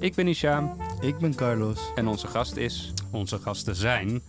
[0.00, 1.92] Ik ben Isham Ik ben Carlos.
[1.94, 4.22] en onze gast is, onze gasten zijn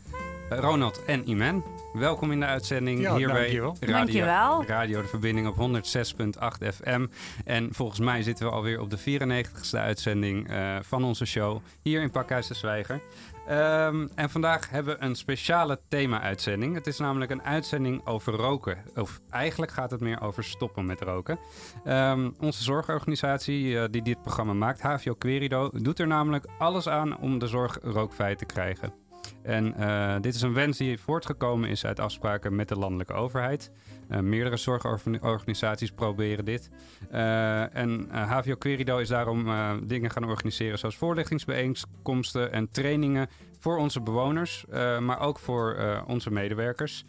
[0.49, 1.63] Ronald en Iman.
[1.93, 3.45] Welkom in de uitzending Ja, hier bij.
[3.45, 4.65] Radio, Dankjewel.
[4.65, 7.05] Radio De Verbinding op 106.8 FM.
[7.45, 12.01] En volgens mij zitten we alweer op de 94ste uitzending eh, van onze show hier
[12.01, 13.01] in Pakhuis de Zwijger.
[13.47, 16.75] Ehm, en vandaag hebben we een speciale thema-uitzending.
[16.75, 18.77] Het is namelijk een uitzending over roken.
[18.95, 21.39] Of eigenlijk gaat het meer over stoppen met roken.
[21.83, 27.17] Ehm, onze zorgorganisatie eh, die dit programma maakt, HVO Querido, doet er namelijk alles aan
[27.17, 28.93] om de zorg rookvrij te krijgen.
[29.41, 33.71] En eh, dit is een wens die voortgekomen is uit afspraken met de landelijke overheid.
[34.07, 36.69] Eh, meerdere zorgorganisaties proberen dit.
[37.11, 39.47] Eh, en eh, HVO Querido is daarom
[39.87, 44.65] dingen gaan organiseren zoals voorlichtingsbijeenkomsten en trainingen voor onze bewoners,
[44.99, 47.05] maar ook voor onze medewerkers,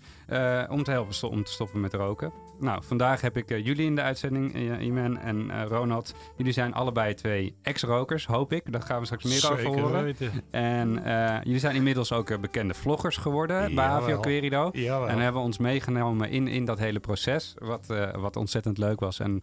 [0.68, 2.45] om te helpen om te stoppen met roken.
[2.58, 6.14] Nou, vandaag heb ik eh, jullie in de uitzending, eh, Iman en eh, Ronald.
[6.36, 8.72] Jullie zijn allebei twee ex-rokers, hoop ik.
[8.72, 10.04] Daar gaan we straks meer over Zeker horen.
[10.04, 10.32] weten.
[10.50, 11.00] En
[11.44, 13.86] jullie zijn inmiddels ook bekende vloggers geworden bij.
[13.86, 14.70] HVO Querido.
[14.72, 15.08] Jawel.
[15.08, 17.86] En hebben ons meegenomen in, in dat hele proces, wat,
[18.18, 19.20] wat ontzettend leuk was.
[19.20, 19.40] En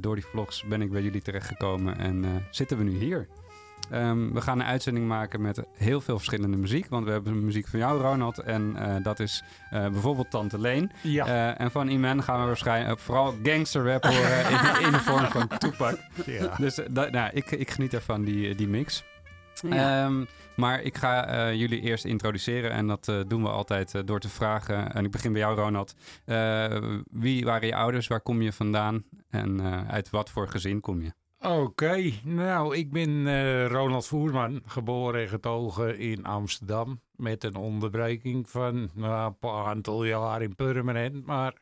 [0.00, 3.28] door die vlogs ben ik bij jullie terechtgekomen en zitten we nu hier.
[3.90, 6.86] Ehm, we gaan een uitzending maken met heel veel verschillende muziek.
[6.88, 8.38] Want we hebben muziek van jou, Ronald.
[8.38, 10.90] En eh, dat is eh, bijvoorbeeld Tante Leen.
[11.02, 11.26] ja.
[11.26, 15.26] Eh, en van Iman gaan we waarschijnlijk vooral gangster rap horen in, in de vorm
[15.26, 15.98] van Tupac.
[16.26, 16.54] ja.
[16.56, 19.04] Dus nou, ik, ik geniet ervan, die, die mix.
[19.70, 20.24] Ehm,
[20.56, 24.94] maar ik ga jullie eerst introduceren en dat doen we altijd door te vragen.
[24.94, 25.94] En ik begin bij jou, Ronald.
[27.10, 28.06] Wie waren je ouders?
[28.06, 29.04] Waar kom je vandaan?
[29.30, 31.12] En uit wat voor gezin kom je?
[31.42, 37.00] Oké, nou, ik ben eh, Ronald Voerman, geboren en getogen in Amsterdam.
[37.16, 41.26] Met een onderbreking van nou, een paar aantal jaar in Purmerend.
[41.26, 41.54] Maar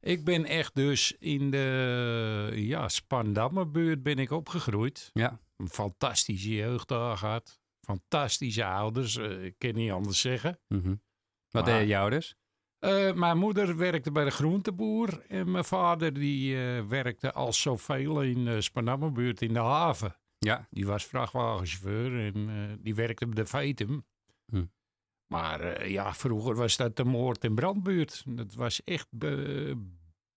[0.00, 5.10] ik ben echt dus in de ja, Spandammerbuurt ben ik opgegroeid.
[5.12, 7.60] Ja, Een fantastische jeugd daar gehad.
[7.80, 10.58] Fantastische ouders, eh, ik kan niet anders zeggen.
[10.68, 10.88] mhm.
[11.50, 12.36] Wat Maar- deden je ouders?
[12.78, 18.22] Eh, mijn moeder werkte bij de groenteboer en mijn vader die eh, werkte als zoveel
[18.22, 20.16] in de Spanammerbuurt in de haven.
[20.38, 24.04] Ja, Die was vrachtwagenchauffeur en eh, die werkte bij de Vetum.
[24.46, 24.64] Hm.
[25.26, 28.22] Maar eh, ja, vroeger was dat de moord- en brandbuurt.
[28.26, 29.72] Dat was echt eh,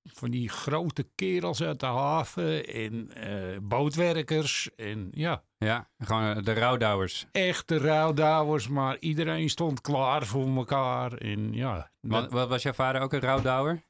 [0.04, 6.54] van die grote kerels uit de haven en eh, bootwerkers en ja, ja gewoon de
[6.54, 7.26] rouwdouwers.
[7.32, 8.68] echte rouwdouwers.
[8.68, 11.92] Maar iedereen stond klaar voor elkaar en ja.
[12.00, 13.84] Wat, was jouw vader ook een rouwdouwer?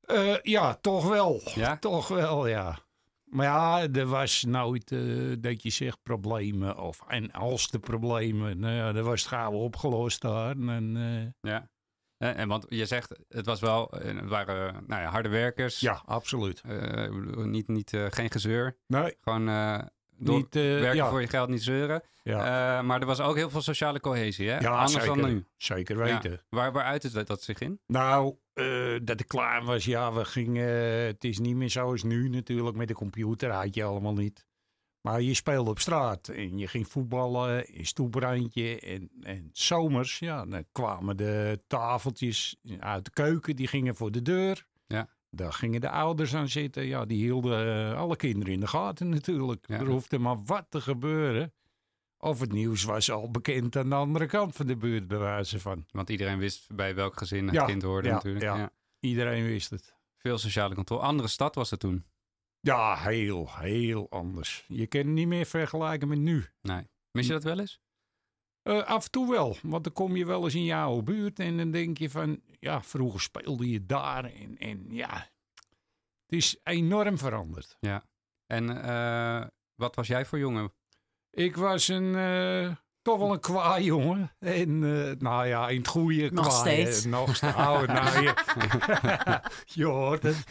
[0.00, 1.40] Eh, ja, toch wel.
[1.54, 1.76] Ja?
[1.88, 2.78] Toch wel, ja.
[3.24, 5.00] Maar ja, er was nooit eh,
[5.38, 6.78] dat je zegt problemen.
[6.78, 10.56] Of, en als de problemen, nou ja, dat was het gauw opgelost daar.
[10.56, 11.68] En, Ja.
[12.18, 15.80] En, want je zegt, het was wel, eh, het waren nou ja, harde werkers.
[15.80, 16.62] ja, absoluut.
[16.66, 17.10] Eh,
[17.44, 18.76] niet, niet, eh, geen gezeur.
[18.86, 19.46] Nee, Gewoon
[20.18, 20.54] door, niet...
[20.54, 22.02] werken ja, voor je geld, niet zeuren.
[22.22, 22.82] ja.
[22.82, 24.58] Maar er was ook heel veel sociale cohesie, hè?
[24.58, 25.44] ja, Anders zeker, dan nu.
[25.56, 26.30] Zeker weten.
[26.30, 26.38] Ja.
[26.48, 27.80] Waar, waar uit het dat zich in?
[27.86, 28.34] Nou,
[29.02, 30.68] dat ik klaar was, ja, we gingen...
[31.06, 34.46] het is niet meer zoals nu natuurlijk, met de computer had je allemaal niet.
[35.00, 38.80] Maar je speelde op straat en je ging voetballen in stoeprandje.
[38.80, 44.22] En, en zomers, ja, dan kwamen de tafeltjes uit de keuken, die gingen voor de
[44.22, 44.66] deur.
[44.86, 45.08] Ja.
[45.30, 46.86] Daar gingen de ouders aan zitten.
[46.86, 49.64] Ja, die hielden eh, alle kinderen in de gaten natuurlijk.
[49.68, 49.78] Ja.
[49.78, 51.52] Er hoefde maar wat te gebeuren.
[52.18, 55.60] Of het nieuws was al bekend aan de andere kant van de buurt, bij wijze
[55.60, 55.84] van.
[55.90, 58.44] Want iedereen wist bij welk gezin het Ja, kind hoorde ja, natuurlijk.
[58.44, 58.56] ja.
[58.56, 58.70] Ja.
[59.00, 59.94] Iedereen wist het.
[60.16, 61.02] Veel sociale controle.
[61.02, 62.04] Andere stad was het toen.
[62.68, 64.64] Ja, heel, heel anders.
[64.66, 66.46] Je kan het niet meer vergelijken met nu.
[66.62, 66.88] Nee.
[67.10, 67.80] Mis je dat wel eens?
[68.62, 71.56] Eh, af en toe wel, want dan kom je wel eens in jouw buurt en
[71.56, 75.12] dan denk je van, ja, vroeger speelde je daar en, en ja,
[76.26, 77.76] het is enorm veranderd.
[78.46, 80.72] En eh, wat was jij voor jongen?
[81.30, 84.32] Ik was een, eh, toch wel een kwaai jongen.
[84.38, 87.04] En, eh, nou ja, in het goede Nog kwaai, steeds.
[87.04, 87.54] eh, nog steeds.
[87.56, 88.34] Oh, nou, je,
[89.80, 90.44] je hoort het.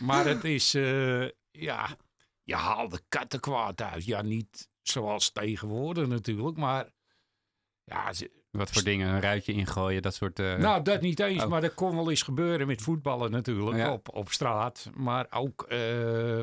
[0.00, 1.26] Maar het is, eh,
[1.58, 1.96] ja,
[2.42, 4.04] je haalde kattenkwaad uit.
[4.04, 6.92] Ja, niet zoals tegenwoordig natuurlijk, maar
[7.84, 9.08] ja, ze- Wat voor dingen?
[9.08, 10.38] Een ruitje ingooien, dat soort...
[10.38, 11.48] eh, nou, dat niet eens, oh.
[11.48, 13.92] maar dat kon wel eens gebeuren met voetballen natuurlijk, Ja.
[13.92, 14.90] op, op straat.
[14.96, 15.78] Maar ook, eh,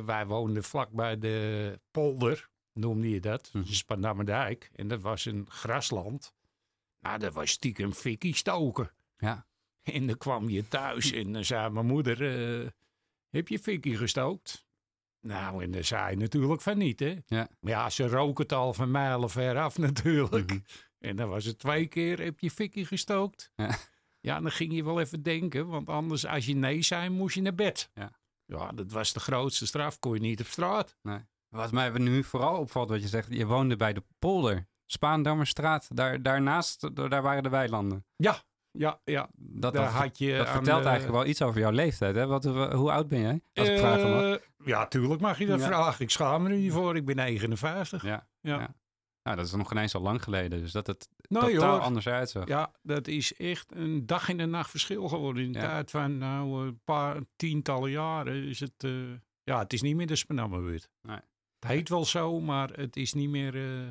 [0.06, 2.50] wij woonden vlak bij de polder.
[2.74, 3.50] noemde je dat.
[3.54, 3.66] Mhm.
[3.66, 4.72] Spandammerdijk.
[4.76, 6.34] En dat was een grasland.
[7.00, 8.92] Nou, dat was stiekem fikkie stoken.
[9.18, 9.46] Ja.
[9.84, 12.22] En dan kwam je thuis en dan zei mijn moeder,
[12.62, 12.68] eh,
[13.30, 14.66] heb je fikkie gestookt?
[15.22, 17.16] Nou, en dan zei natuurlijk van niet, hè.
[17.26, 17.48] Ja.
[17.60, 20.50] Maar ja, ze roken het al van mijlen ver af natuurlijk.
[20.50, 20.60] Mhm.
[21.00, 23.52] En dan was het twee keer, heb je fikkie gestookt?
[23.56, 23.78] Ja.
[24.20, 27.42] Ja, dan ging je wel even denken, want anders als je nee zei, moest je
[27.42, 27.90] naar bed.
[27.94, 28.12] Ja.
[28.46, 30.98] Ja, dat was de grootste straf, kon je niet op straat.
[31.50, 34.68] Wat mij nu vooral opvalt, wat je zegt, je woonde bij de polder.
[34.86, 38.06] Spaandammerstraat, daar, daarnaast, daar waren de weilanden.
[38.16, 39.30] Ja, ja, ja.
[39.36, 42.16] Dat, Daar dat, had je dat vertelt de- eigenlijk wel iets over jouw leeftijd.
[42.16, 42.26] Hè?
[42.28, 43.42] Wat, hoe oud ben jij?
[43.54, 44.24] Als ik vragen mag.
[44.24, 44.36] Eh,
[44.66, 45.66] ja, tuurlijk mag je dat Ja.
[45.66, 46.02] vragen.
[46.04, 46.96] Ik schaam me er niet voor.
[46.96, 48.04] Ik ben 59.
[48.04, 48.28] Ja.
[48.42, 48.76] ja.
[49.24, 50.60] Nou, dat is nog ineens al lang geleden.
[50.60, 52.48] Dus dat het totaal anders uitzag.
[52.48, 55.44] Ja, dat is echt een dag en een nacht verschil geworden.
[55.44, 55.68] In de Ja.
[55.68, 58.74] tijd van nou, een paar tientallen jaren is het...
[58.78, 58.92] eh,
[59.44, 60.90] ja, het is niet meer de Spanammerbuurt.
[61.02, 61.20] Nee.
[61.60, 63.56] Het heet wel zo, maar het is niet meer...
[63.56, 63.88] eh,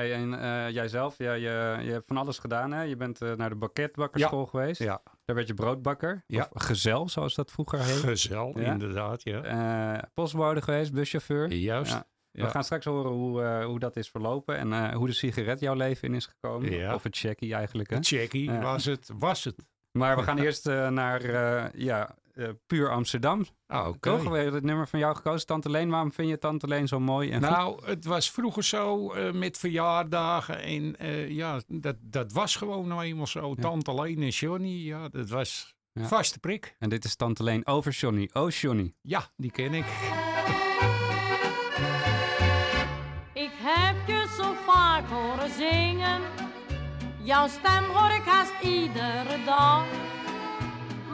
[0.00, 2.72] Hey, en eh, jijzelf, ja, je, je hebt van alles gedaan.
[2.72, 2.82] Hè?
[2.82, 4.80] Je bent eh, naar de banketbakkerschool geweest.
[4.82, 6.24] ja, Daar werd je broodbakker.
[6.26, 6.48] Ja.
[6.52, 7.96] Of gezel, zoals dat vroeger heet.
[7.96, 8.72] gezel, Ja.
[8.72, 9.22] inderdaad.
[9.22, 9.42] Ja.
[9.42, 11.52] Eh postbode geweest, buschauffeur.
[11.52, 12.04] Juist.
[12.30, 16.08] We gaan straks horen hoe, hoe dat is verlopen en hoe de sigaret jouw leven
[16.08, 16.94] in is gekomen.
[16.94, 17.90] Of het checkie eigenlijk.
[17.90, 17.98] Hè?
[18.00, 19.56] Checkie was het, was het.
[19.92, 21.22] Maar we gaan eerst naar
[21.78, 23.46] ja, eh, puur Amsterdam.
[23.66, 23.98] Ah, oké.
[24.10, 24.22] Toch?
[24.28, 25.46] We hebben het nummer van jou gekozen.
[25.46, 27.30] Tante Leen, waarom vind je Tante Leen zo mooi?
[27.30, 27.50] En goed?
[27.56, 30.62] Nou, het was vroeger zo eh, met verjaardagen.
[30.62, 33.48] En eh, ja, dat, dat was gewoon nou eenmaal zo.
[33.48, 33.62] Ja.
[33.62, 36.04] Tante Leen en Johnny, ja, dat was Ja.
[36.06, 36.76] vaste prik.
[36.78, 38.30] En dit is Tante Leen over Johnny.
[38.32, 38.94] Oh, Johnny.
[39.00, 39.84] Ja, die ken ik.
[43.34, 46.20] Ik heb je zo vaak horen zingen.
[47.22, 49.84] Jouw stem hoor ik haast iedere dag.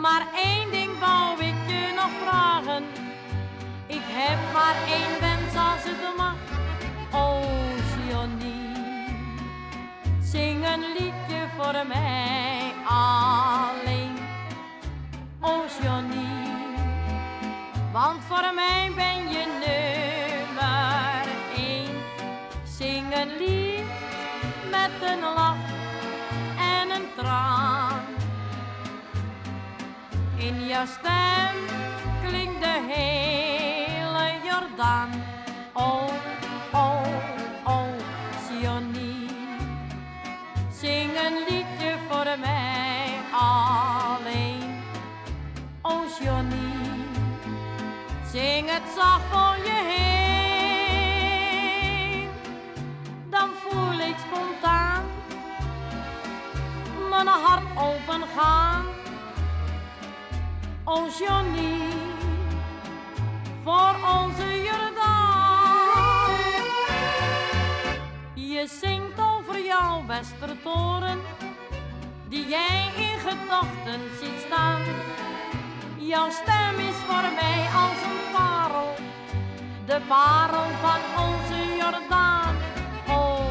[0.02, 2.82] Maar één ding wou ik je nog vragen.
[3.86, 6.34] Ik heb maar één wens als het mag.
[8.08, 8.62] Johnny.
[10.20, 14.16] Zing een liedje voor mij alleen.
[15.82, 16.52] Johnny.
[17.92, 19.51] Want voor mij ben je
[30.68, 31.56] jouw stem
[32.26, 35.10] klinkt de hele Jordaan.
[35.72, 36.08] Oh,
[36.72, 37.06] oh,
[37.64, 37.92] oh.
[40.70, 44.82] Zing een liedje voor mij alleen.
[45.82, 46.72] Oh, Johnny.
[48.32, 50.20] Zing het zacht voor je heen.
[53.30, 55.04] Dan voel ik spontaan
[57.10, 59.01] mijn hart open gaan.
[60.94, 61.80] Oh Johnny,
[63.64, 66.30] voor onze Jordaan.
[68.34, 71.18] Je zingt over jouw Westertoren,
[72.28, 74.82] die jij in gedachten ziet staan.
[75.96, 78.94] Jouw stem is voor mij als een parel,
[79.86, 82.54] de parel van onze Jordaan.
[83.08, 83.44] Oh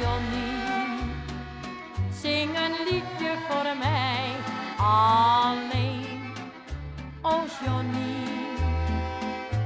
[0.00, 1.02] Johnny,
[2.12, 4.34] zing een liedje voor mij
[4.76, 5.89] alleen.
[7.22, 8.56] Johnny,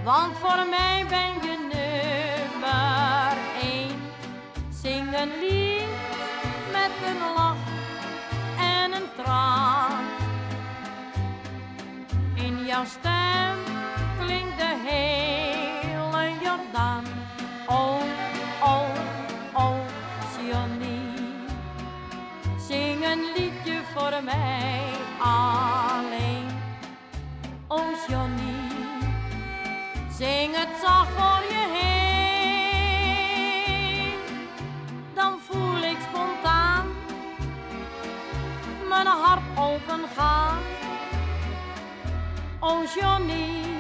[0.05, 4.01] want voor mij ben je nummer één.
[4.83, 5.89] Zing een lied
[6.73, 7.57] met een lach
[8.59, 10.05] en een traan.
[12.35, 13.57] In jouw stem
[14.19, 17.05] klinkt de hele Jordaan.
[17.67, 18.03] Oh,
[18.63, 18.89] oh,
[19.53, 19.79] oh,
[20.51, 21.01] Johnny.
[22.69, 24.94] Zing een liedje voor mij.
[27.77, 28.71] Oh, Johnny.
[30.11, 31.95] Zing het zacht voor je heen.
[35.15, 36.87] Dan voel ik spontaan
[38.89, 40.63] mijn hart open gaan.
[42.61, 43.74] Oh Johnny,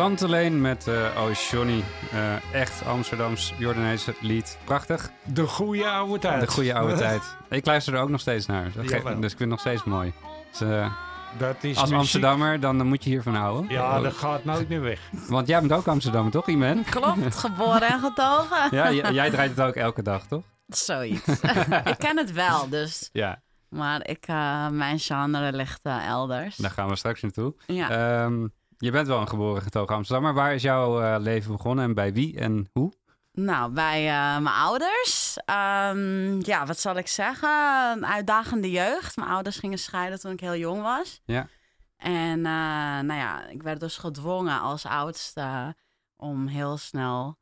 [0.00, 1.84] Tante Leen met eh Oh, Johnny.
[2.12, 4.58] Eh, echt Amsterdams Jordaanese lied.
[4.64, 5.10] Prachtig.
[5.24, 6.40] De goede oude tijd.
[6.40, 7.36] De goede oude tijd.
[7.50, 8.72] Ik luister er ook nog steeds naar.
[8.74, 9.20] Dat Jawel.
[9.20, 10.12] dus ik vind het nog steeds mooi.
[10.50, 10.92] Dus, eh,
[11.38, 11.98] Dat is als muziek.
[11.98, 13.70] Amsterdammer, dan, dan moet je hiervan houden.
[13.70, 15.00] Ja, dat gaat nooit meer weg.
[15.28, 16.84] Want jij bent ook Amsterdammer, toch, Iman?
[16.84, 18.76] Klopt, geboren en getogen.
[18.76, 20.44] Ja, jij draait het ook elke dag, toch?
[20.66, 21.26] Zoiets.
[21.92, 23.08] ik ken het wel, dus.
[23.12, 26.56] Ja, Maar ik, eh, mijn genre ligt elders.
[26.56, 27.54] daar gaan we straks naartoe.
[27.66, 27.90] Ja.
[27.90, 28.46] Ehm,
[28.80, 30.34] je bent wel een geboren getogen Amsterdammer.
[30.34, 32.92] Waar is jouw eh, leven begonnen en bij wie en hoe?
[33.32, 35.38] Nou, bij eh, mijn ouders.
[35.44, 37.50] ehm, ja, wat zal ik zeggen?
[37.96, 39.16] Een uitdagende jeugd.
[39.16, 41.20] Mijn ouders gingen scheiden toen ik heel jong was.
[41.24, 41.48] Ja.
[41.96, 42.52] En eh,
[43.00, 45.76] nou ja, ik werd dus gedwongen als oudste
[46.16, 47.38] om heel snel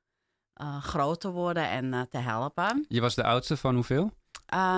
[0.81, 2.85] groot te worden en te helpen.
[2.89, 4.13] Je was de oudste van hoeveel?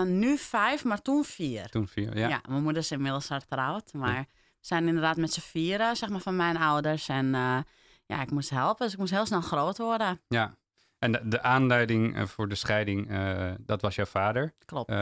[0.05, 1.69] Nu vijf, maar toen vier.
[1.69, 2.29] Toen vier, ja.
[2.29, 2.41] Ja.
[2.49, 3.93] mijn moeder is inmiddels hertrouwd.
[3.93, 4.27] Maar
[4.61, 7.09] zijn inderdaad met z'n vieren, zeg maar, van mijn ouders.
[7.09, 7.59] En eh,
[8.07, 10.21] ja, ik moest helpen, dus ik moest heel snel groot worden.
[10.29, 10.55] Ja.
[10.99, 14.55] En de, de aanleiding eh, voor de scheiding, eh, dat was jouw vader.
[14.65, 14.93] Klopt.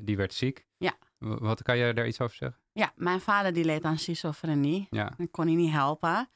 [0.00, 0.66] Die werd ziek.
[0.76, 0.92] Ja.
[1.18, 2.60] Wat kan je daar iets over zeggen?
[2.72, 4.86] Ja, mijn vader die leed aan schizofrenie.
[4.90, 5.12] Ja.
[5.16, 6.28] Ik kon hij niet helpen.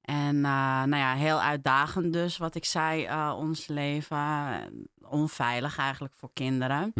[0.00, 4.88] En nou ja, heel uitdagend dus, wat ik zei, ons leven.
[5.02, 6.92] Onveilig eigenlijk voor kinderen.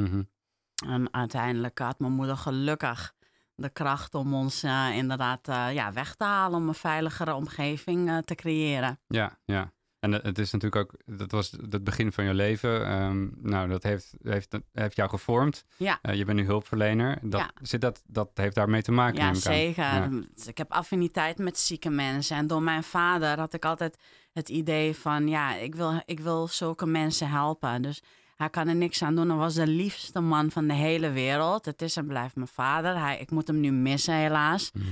[0.86, 3.14] En uiteindelijk had mijn moeder gelukkig
[3.60, 6.58] de kracht om ons eh, inderdaad eh, ja, weg te halen.
[6.58, 8.98] Om een veiligere omgeving eh, te creëren.
[9.06, 9.72] Ja, ja.
[10.00, 12.86] En het- is natuurlijk ook, dat was het begin van je leven.
[12.86, 15.64] Ehm, nou, dat heeft, heeft, heeft jou gevormd.
[15.76, 15.98] Ja.
[16.12, 17.18] Je bent nu hulpverlener.
[17.22, 17.50] Dat, Ja.
[17.62, 19.18] zit dat, dat heeft daarmee te maken.
[19.24, 19.84] Ja, zeker.
[19.84, 20.08] Ja.
[20.34, 22.36] Dus Ik heb affiniteit met zieke mensen.
[22.36, 23.96] En door mijn vader had ik altijd
[24.32, 25.28] het idee van...
[25.28, 27.82] ja, ik wil, ik wil zulke mensen helpen.
[27.82, 28.02] Dus
[28.38, 29.28] hij kan er niks aan doen.
[29.28, 31.64] Hij was de liefste man van de hele wereld.
[31.64, 32.98] Het is en blijft mijn vader.
[32.98, 34.70] Hij, ik moet hem nu missen, helaas.
[34.72, 34.84] Mhm.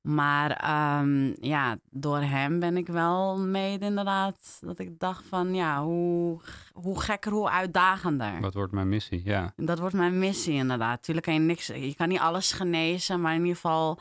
[0.00, 4.58] Maar ehm, ja, door hem ben ik wel mede inderdaad...
[4.60, 6.40] dat ik dacht van, ja, hoe,
[6.72, 8.40] hoe gekker, hoe uitdagender.
[8.40, 9.20] Wat wordt mijn missie?
[9.24, 9.52] Ja.
[9.56, 11.02] Dat wordt mijn missie inderdaad.
[11.02, 13.98] Tuurlijk kan je niks, je kan niet alles genezen, maar in ieder geval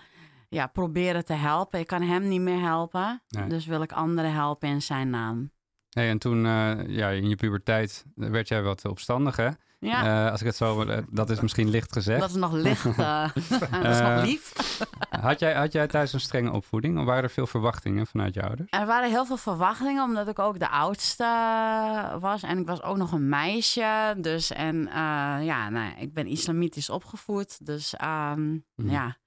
[0.49, 1.79] ja, proberen te helpen.
[1.79, 3.47] Ik kan hem niet meer helpen, Nee.
[3.47, 5.51] dus wil ik anderen helpen in zijn naam.
[5.97, 9.49] Hey, en toen, eh, ja, in je puberteit, werd jij wat opstandig, hè?
[9.79, 12.19] Ja, Eh, als ik het zo, eh, dat is misschien licht gezegd.
[12.19, 13.35] dat is nog licht, dat
[13.85, 14.53] is nog lief.
[15.09, 16.99] Had, jij, had jij thuis een strenge opvoeding?
[16.99, 18.69] Of waren er veel verwachtingen vanuit je ouders?
[18.71, 21.23] Er waren heel veel verwachtingen, omdat ik ook de oudste
[22.19, 22.43] was.
[22.43, 24.15] En ik was ook nog een meisje.
[24.17, 24.89] Dus, en
[25.43, 27.65] ja, nou, ik ben islamitisch opgevoed.
[27.65, 28.41] Dus ehm,
[28.75, 28.89] Mhm.
[28.89, 29.17] ja,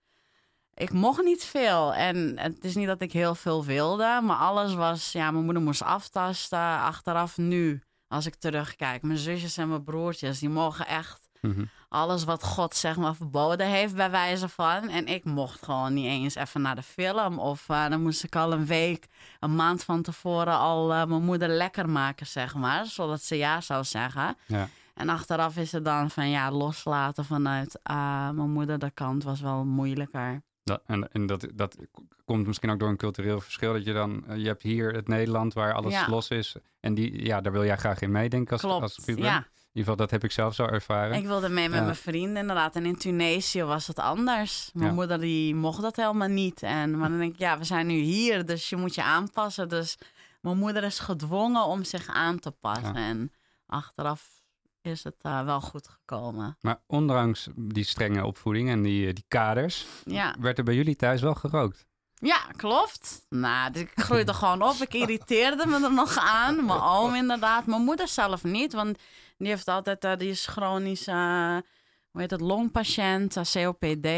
[0.80, 1.94] ik mocht niet veel.
[1.94, 4.20] En het is niet dat ik heel veel wilde.
[4.22, 6.58] Maar alles was, ja, mijn moeder moest aftasten.
[6.80, 9.02] Achteraf nu, als ik terugkijk.
[9.02, 11.64] Mijn zusjes en mijn broertjes, die mogen echt Mhm.
[11.88, 14.88] alles wat God zeg maar verboden heeft bij wijze van.
[14.88, 17.38] En ik mocht gewoon niet eens even naar de film.
[17.38, 19.06] Of eh, dan moest ik al een week,
[19.38, 22.86] een maand van tevoren al eh, mijn moeder lekker maken, zeg maar.
[22.86, 24.36] Zodat ze ja zou zeggen.
[24.46, 24.68] Ja.
[24.94, 29.40] En achteraf is het dan van ja, loslaten vanuit ah, mijn moeder de kant was
[29.40, 30.42] wel moeilijker.
[30.70, 31.76] Dat, en en dat, dat
[32.24, 33.72] komt misschien ook door een cultureel verschil.
[33.72, 36.08] Dat je dan, eh, je hebt hier het Nederland waar alles Ja.
[36.08, 36.54] los is.
[36.80, 39.36] En die, ja, daar wil jij graag in mee, denk ik, als, Klopt, als ja.
[39.72, 41.16] In ieder geval, dat heb ik zelf zo ervaren.
[41.16, 41.84] Ik wilde mee met Ja.
[41.84, 42.76] mijn vrienden inderdaad.
[42.76, 44.70] En in Tunesië was het anders.
[44.74, 44.94] Mijn Ja.
[44.94, 46.62] moeder die mocht dat helemaal niet.
[46.62, 49.68] En, maar dan denk ik, ja, we zijn nu hier, dus je moet je aanpassen.
[49.68, 49.98] Dus
[50.40, 52.94] mijn moeder is gedwongen om zich aan te passen.
[52.96, 53.32] En
[53.66, 54.39] achteraf
[54.82, 56.56] is het eh, wel goed gekomen.
[56.60, 60.34] Maar ondanks die strenge opvoeding en die, eh, die kaders, Ja.
[60.40, 61.86] werd er bij jullie thuis wel gerookt.
[62.14, 63.26] Ja, klopt.
[63.28, 64.74] Nou, dus ik groeide gewoon op.
[64.74, 66.64] Ik irriteerde me er nog aan.
[66.66, 67.66] Mijn oom inderdaad.
[67.66, 68.98] Mijn moeder zelf niet, want
[69.38, 74.08] die heeft altijd, eh, die is chronisch, hoe heet het, longpatiënt, COPD,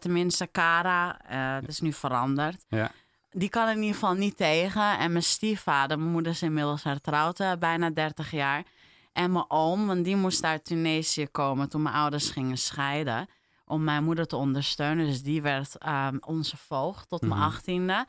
[0.00, 1.16] tenminste CARA.
[1.60, 2.64] Het is nu veranderd.
[2.68, 2.90] Ja.
[3.30, 4.98] Die kan in ieder geval niet tegen.
[4.98, 8.64] En mijn stiefvader, mijn moeder is inmiddels hertrouwd, bijna 30 jaar.
[9.12, 13.28] En mijn oom, want die moest uit Tunesië komen toen mijn ouders gingen scheiden.
[13.64, 15.06] Om mijn moeder te ondersteunen.
[15.06, 17.42] Dus die werd ehm, onze voogd tot mijn Mhm.
[17.42, 18.06] achttiende.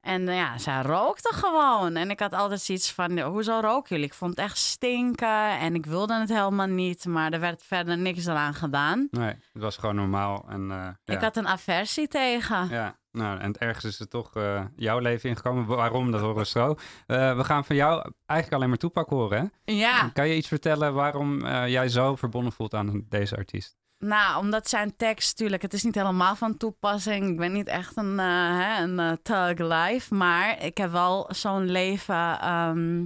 [0.00, 1.96] En eh, ja, zij rookte gewoon.
[1.96, 4.04] En ik had altijd zoiets van, "Ja, hoezo roken jullie?
[4.04, 7.04] Ik vond het echt stinken en ik wilde het helemaal niet.
[7.04, 9.08] Maar er werd verder niks eraan gedaan.
[9.10, 10.44] Nee, het was gewoon normaal.
[10.48, 11.14] En, eh, ja.
[11.14, 12.68] Ik had een aversie tegen.
[12.68, 15.66] Ja, nou, en ergens is er toch eh, jouw leven ingekomen.
[15.66, 16.74] Waarom, dat horen we zo.
[17.06, 19.72] Eh, we gaan van jou eigenlijk alleen maar toepak horen, hè?
[19.72, 20.08] Ja.
[20.08, 23.78] Kan je iets vertellen waarom eh, jij zo verbonden voelt aan deze artiest?
[23.98, 27.28] Nou, omdat zijn tekst, tuurlijk, het is niet helemaal van toepassing.
[27.28, 32.40] Ik ben niet echt een, hè, een thug life, maar ik heb wel zo'n leven
[32.40, 33.04] ehm,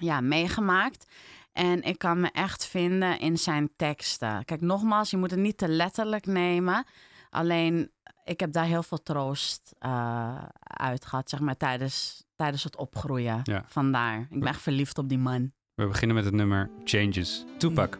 [0.00, 1.06] ja, meegemaakt.
[1.52, 4.44] En ik kan me echt vinden in zijn teksten.
[4.44, 6.84] Kijk, nogmaals, je moet het niet te letterlijk nemen.
[7.30, 7.90] Alleen,
[8.24, 13.40] ik heb daar heel veel troost eh, uit gehad, zeg maar, tijdens, tijdens het opgroeien.
[13.42, 13.64] Ja.
[13.66, 14.26] Vandaar.
[14.30, 15.52] Ik ben echt verliefd op die man.
[15.74, 17.44] We beginnen met het nummer Changes.
[17.58, 17.98] Tupac.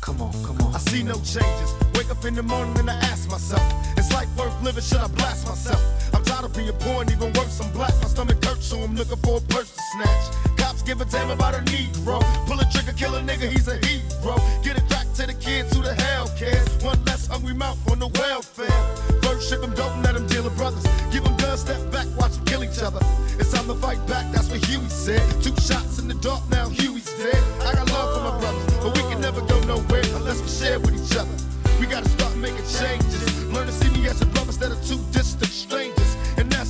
[0.00, 0.74] Come on, come on.
[0.74, 1.72] I see no changes.
[1.92, 3.62] Wake up in the morning and I ask myself,
[3.98, 4.82] is life worth living?
[4.82, 6.05] Should I blast myself?
[6.36, 7.94] Tired of being poor and even worse, I'm black.
[8.02, 10.58] My stomach hurts, so I'm looking for a purse to snatch.
[10.58, 12.20] cops give a damn about a Negro.
[12.44, 14.36] Pull a trigger, kill a nigga, he's a hero.
[14.62, 16.68] Get it back to the kids who the hell cares.
[16.84, 18.68] One less hungry mouth on the welfare.
[19.22, 20.84] First ship them, don't let them deal with brothers.
[21.10, 23.00] Give them guns, step back, watch them kill each other.
[23.40, 25.24] It's time to fight back, that's what Huey said.
[25.42, 27.42] Two shots in the dark, now Huey's dead.
[27.64, 30.78] I got love for my brothers, but we can never go nowhere unless we share
[30.80, 31.32] with each other.
[31.80, 33.24] We gotta start making changes.
[33.48, 35.45] Learn to see me as a brother instead of two distant.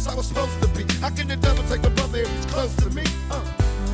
[0.08, 0.84] And that's supposed to be.
[1.00, 3.04] How can the devil take a brother if he's close to me?
[3.30, 3.44] Uh.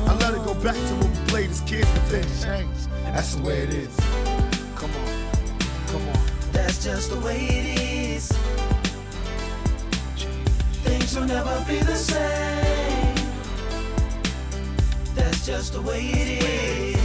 [0.05, 2.89] I let it go back to when we played as kids, but then changed.
[3.05, 3.95] That's the way it is.
[4.75, 5.29] Come on,
[5.87, 6.19] come on.
[6.51, 8.31] That's just the way it is.
[10.83, 13.15] Things will never be the same.
[15.15, 16.99] That's just the way it is.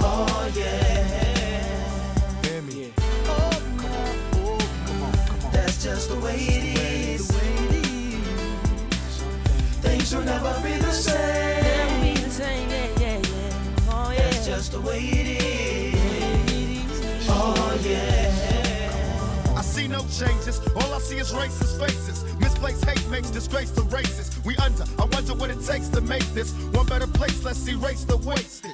[0.00, 2.46] Oh yeah.
[2.46, 2.92] Hear me?
[5.50, 6.73] That's just the way it is.
[10.14, 12.14] Things will never be the same.
[14.16, 17.26] That's just the way it is.
[17.28, 19.56] Oh yeah.
[19.56, 20.60] I see no changes.
[20.76, 22.24] All I see is racist faces.
[22.38, 24.30] Misplaced hate makes disgrace to races.
[24.44, 24.84] We under.
[24.98, 27.42] I wonder what it takes to make this one better place.
[27.42, 28.73] Let's erase the wasted.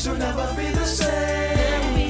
[0.00, 2.08] Things will never be the same.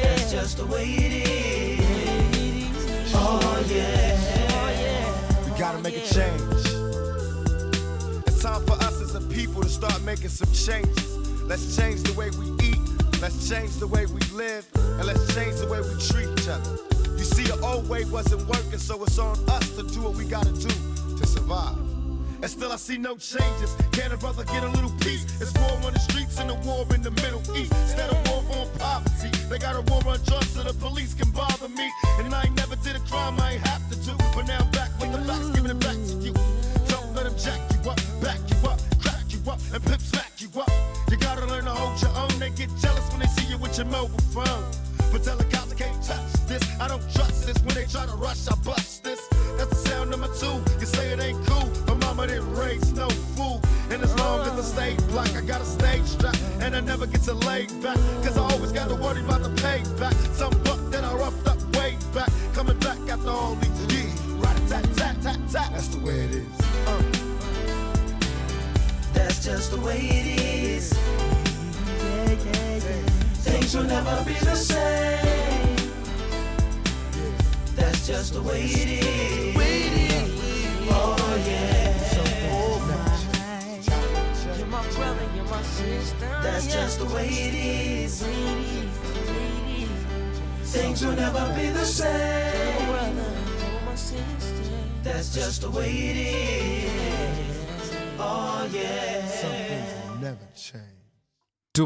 [0.00, 3.12] That's just the way it is.
[3.14, 5.44] Oh, oh yeah.
[5.44, 6.40] We gotta make a change.
[8.26, 11.14] It's time for us as a people to start making some changes.
[11.42, 12.80] Let's change the way we eat.
[13.20, 14.66] Let's change the way we live.
[14.74, 16.70] And let's change the way we treat each other.
[17.18, 20.24] You see, the old way wasn't working, so it's on us to do what we
[20.24, 20.70] gotta do
[21.18, 21.91] to survive.
[22.42, 23.70] And still I see no changes.
[23.92, 25.24] Can a brother get a little peace?
[25.40, 27.72] It's war on the streets and a war in the Middle East.
[27.86, 31.30] Instead of war on poverty, they got a war on drugs so the police can
[31.30, 31.88] bother me.
[32.18, 34.16] And I ain't never did a crime I ain't have to do.
[34.34, 36.01] But now I'm back with the facts, giving it back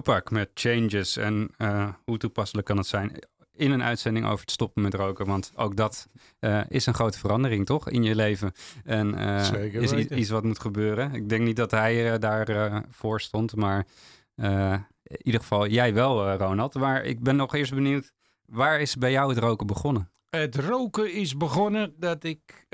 [0.06, 1.16] Met Changes.
[1.16, 3.12] En eh, hoe toepasselijk kan het zijn
[3.52, 5.26] in een uitzending over het stoppen met roken?
[5.26, 7.88] Want ook dat eh, is een grote verandering, toch?
[7.88, 8.52] In je leven.
[8.84, 11.14] En eh, Zeker is iets wat moet gebeuren.
[11.14, 13.86] Ik denk niet dat hij daarvoor voor stond, maar
[15.02, 16.74] in ieder geval jij wel, Ronald.
[16.74, 18.12] Maar ik ben nog eerst benieuwd,
[18.44, 20.10] waar is bij jou het roken begonnen?
[20.30, 22.66] Het roken is begonnen dat ik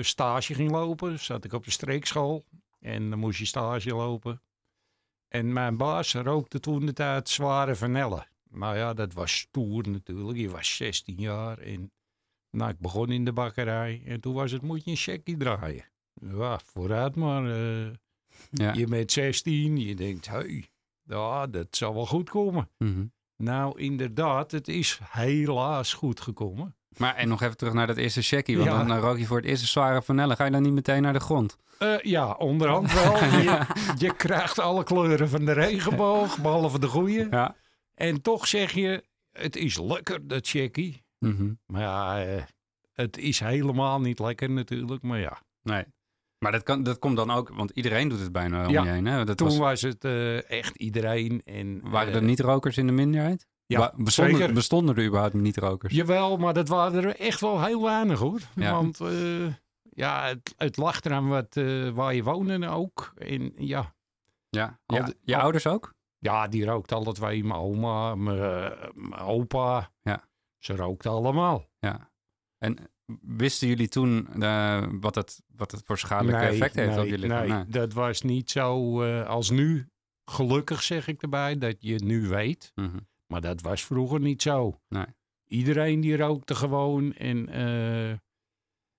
[0.00, 1.18] stage ging lopen.
[1.18, 2.44] Zat ik op de streekschool
[2.80, 4.40] en dan moest je stage lopen.
[5.32, 8.26] En mijn baas rookte toen de tijd zware vanellen.
[8.50, 10.38] Maar ja, dat was stoer natuurlijk.
[10.38, 11.92] Je was 16 jaar en
[12.50, 14.02] nou, ik begon in de bakkerij.
[14.06, 15.84] En toen was het, moet je een checkie draaien.
[16.14, 17.44] Ja, vooruit maar.
[17.50, 17.90] eh,
[18.50, 18.72] Ja.
[18.72, 20.70] Je bent 16, je denkt, hey,
[21.02, 22.68] ja, dat zal wel goed komen.
[22.78, 23.04] Mhm.
[23.36, 26.76] Nou, inderdaad, het is helaas goed gekomen.
[26.96, 28.56] Maar en nog even terug naar dat eerste checkie.
[28.56, 28.76] Want Ja.
[28.78, 30.36] dan, dan rook je voor het eerste zware vanille.
[30.36, 31.56] Ga je dan niet meteen naar de grond?
[31.78, 33.16] Eh, ja, onderhand wel.
[33.42, 33.60] je,
[33.98, 37.26] je krijgt alle kleuren van de regenboog, behalve de goede.
[37.30, 37.56] Ja.
[37.94, 41.04] En toch zeg je, het is lekker, dat checkie.
[41.18, 41.52] Mhm.
[41.66, 42.42] Maar ja, eh,
[42.92, 45.02] het is helemaal niet lekker natuurlijk.
[45.02, 45.84] Maar ja, Nee.
[46.38, 48.82] Maar dat, kan, dat komt dan ook, want iedereen doet het bijna om Ja.
[48.84, 49.06] je heen.
[49.06, 49.24] Hè?
[49.24, 51.42] Dat toen was, was, het eh, echt iedereen.
[51.44, 53.46] En, waren eh, er niet-rokers in de minderheid?
[53.78, 54.54] Ja, bestonden, zeker.
[54.54, 55.94] bestonden er überhaupt niet-rokers?
[55.94, 58.40] Jawel, maar dat waren er echt wel heel weinig hoor.
[58.54, 58.72] Ja.
[58.72, 59.46] Want eh,
[59.82, 63.12] ja, het, het lag eraan wat, eh, waar je woonde ook.
[63.16, 63.94] En ja,
[64.48, 64.80] Ja.
[64.86, 65.94] Al Ja, de- je al- ouders ook?
[66.18, 67.44] ja, die rookt alle twee.
[67.44, 69.90] Mijn oma, mijn, eh, mijn opa.
[70.02, 70.24] Ja.
[70.58, 71.68] Ze rookten allemaal.
[71.78, 72.10] Ja.
[72.58, 72.76] En
[73.22, 74.28] wisten jullie toen
[75.00, 77.38] wat, het, wat het voor schadelijke effect heeft nee, op je lichaam?
[77.48, 77.66] nee, Nee.
[77.66, 79.86] dat was niet zo als nu.
[80.30, 82.72] Gelukkig zeg ik erbij dat je nu weet.
[82.74, 82.98] Mhm.
[83.32, 84.80] Maar dat was vroeger niet zo.
[84.88, 85.04] Nee.
[85.46, 87.14] Iedereen die rookte gewoon.
[87.14, 88.18] En eh,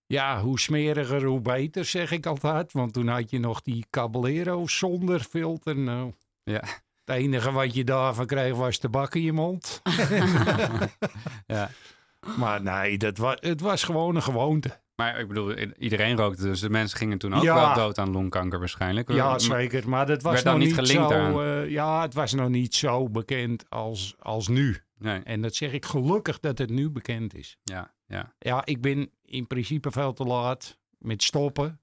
[0.05, 2.71] ja, hoe smeriger, hoe beter, zeg ik altijd.
[2.71, 5.77] Want toen had je nog die Caballero zonder filter.
[5.77, 6.59] Nou, Ja.
[7.05, 9.81] het enige wat je daarvan kreeg was tabak in je mond.
[11.45, 11.69] Ja.
[12.37, 14.81] Maar nee, dat was, het was gewoon een gewoonte.
[14.95, 17.55] Maar ik bedoel, iedereen rookte, dus de mensen gingen toen ook Ja.
[17.55, 19.11] wel dood aan longkanker waarschijnlijk.
[19.11, 19.89] Ja, zeker.
[19.89, 21.11] Maar dat was nog dan niet, zo...
[21.13, 21.39] aan?
[21.41, 24.77] eh, ja, het was nog niet zo bekend als, als nu.
[24.97, 27.57] Nee, En dat zeg ik gelukkig dat het nu bekend is.
[27.63, 28.33] ja, ja.
[28.39, 31.81] Ja, ik ben in principe veel te laat met stoppen.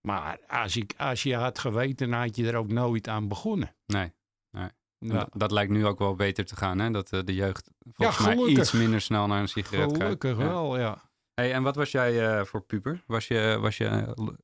[0.00, 3.74] Maar als, ik, als je had geweten, had je er ook nooit aan begonnen.
[3.86, 4.12] Nee.
[4.52, 4.72] En
[5.10, 6.90] Ja, dat, dat lijkt nu ook wel beter te gaan, hè?
[6.90, 8.58] Dat eh, de jeugd volgens Ja, mij gelukkig.
[8.58, 10.02] iets minder snel naar een sigaret gaat.
[10.02, 10.44] gelukkig Ja.
[10.44, 11.02] wel, ja.
[11.34, 13.02] Hey, en wat was jij eh, voor puber?
[13.06, 13.88] Was je, was je,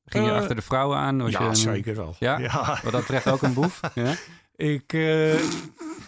[0.05, 1.17] ging je Eh, achter de vrouwen aan?
[1.21, 2.15] Was je ja, een- zeker wel.
[2.19, 2.39] Ja?
[2.83, 3.79] Wat dat betreft ook een boef?
[3.95, 4.15] Ja?
[4.55, 5.39] Ik, eh,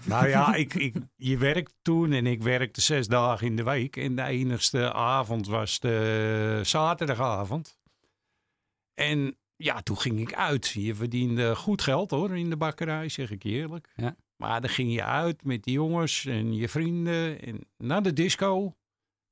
[0.05, 3.95] nou ja, ik, ik, je werkte toen en ik werkte zes dagen in de week.
[3.97, 7.77] En de enigste avond was de zaterdagavond.
[8.93, 10.67] En ja, toen ging ik uit.
[10.67, 13.89] Je verdiende goed geld hoor, in de bakkerij, zeg ik eerlijk.
[13.95, 14.15] Ja.
[14.35, 18.75] Maar dan ging je uit met die jongens en je vrienden en naar de disco.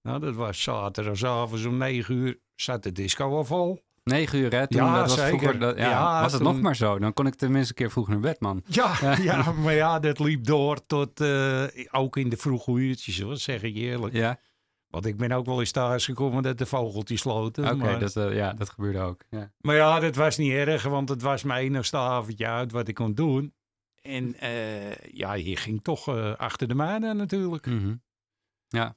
[0.01, 3.83] Nou, dat was zaterdagavond om negen uur, zat de disco al vol.
[4.03, 4.67] Negen uur, hè?
[4.67, 5.37] Toen, Ja, dat was zeker.
[5.39, 6.99] vroeger, dat, ja, Ja, was het toen- nog maar zo?
[6.99, 8.61] Dan kon ik tenminste een keer vroeg naar bed, man.
[8.65, 8.93] Ja,
[9.29, 13.63] ja, maar ja, dat liep door tot eh, ook in de vroege uurtjes, hoor, zeg
[13.63, 14.13] ik eerlijk.
[14.13, 14.39] Ja,
[14.87, 17.63] Want ik ben ook wel eens thuis gekomen dat de vogeltjes sloten.
[17.65, 19.21] oké, maar, dat, eh, ja, dat gebeurde ook.
[19.29, 19.51] Ja.
[19.59, 22.95] maar ja, dat was niet erg, want het was mijn enigste avondje uit wat ik
[22.95, 23.53] kon doen.
[24.01, 27.65] En eh, ja, je ging toch achter de maan natuurlijk.
[27.65, 27.93] Mhm.
[28.67, 28.95] ja.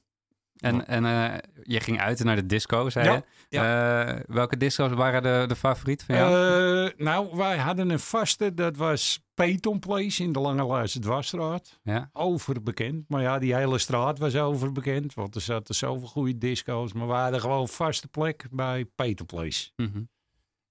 [0.55, 3.59] En, en eh, je ging uit naar de disco, zei Ja, je.
[3.59, 6.85] Eh, welke disco's waren de, de favoriet van jou?
[6.85, 11.79] Eh, nou, wij hadden een vaste, dat was Peyton Place in de Lange Luizen Dwarsstraat.
[11.83, 12.09] ja?
[12.13, 13.09] Overbekend.
[13.09, 16.93] Maar ja, die hele straat was overbekend, want er zaten zoveel goede disco's.
[16.93, 19.69] Maar we hadden gewoon vaste plek bij Peyton Place.
[19.75, 20.03] Mhm.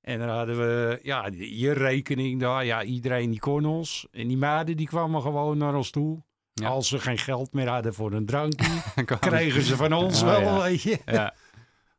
[0.00, 2.64] En dan hadden we ja, je rekening daar.
[2.64, 4.06] Ja, iedereen die kon ons.
[4.10, 6.22] En die meiden die kwamen gewoon naar ons toe.
[6.54, 6.68] Ja.
[6.68, 8.82] Als ze geen geld meer hadden voor een drankje,
[9.20, 10.62] kregen ze van ons Oh, wel, ja.
[10.62, 10.98] weet je.
[11.06, 11.34] Ja.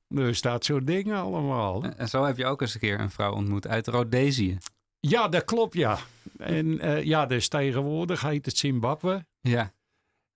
[0.07, 1.83] Dus dat soort dingen allemaal.
[1.83, 4.57] En zo heb je ook eens een keer een vrouw ontmoet uit Rhodesië.
[4.99, 5.97] Ja, dat klopt, ja.
[6.37, 9.25] En eh, ja, dus tegenwoordig heet het Zimbabwe.
[9.41, 9.73] Ja.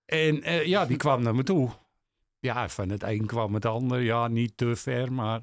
[0.04, 1.70] En eh, ja, die kwam naar me toe.
[2.38, 4.00] Ja, van het een kwam het ander.
[4.00, 5.40] Ja, niet te ver, maar...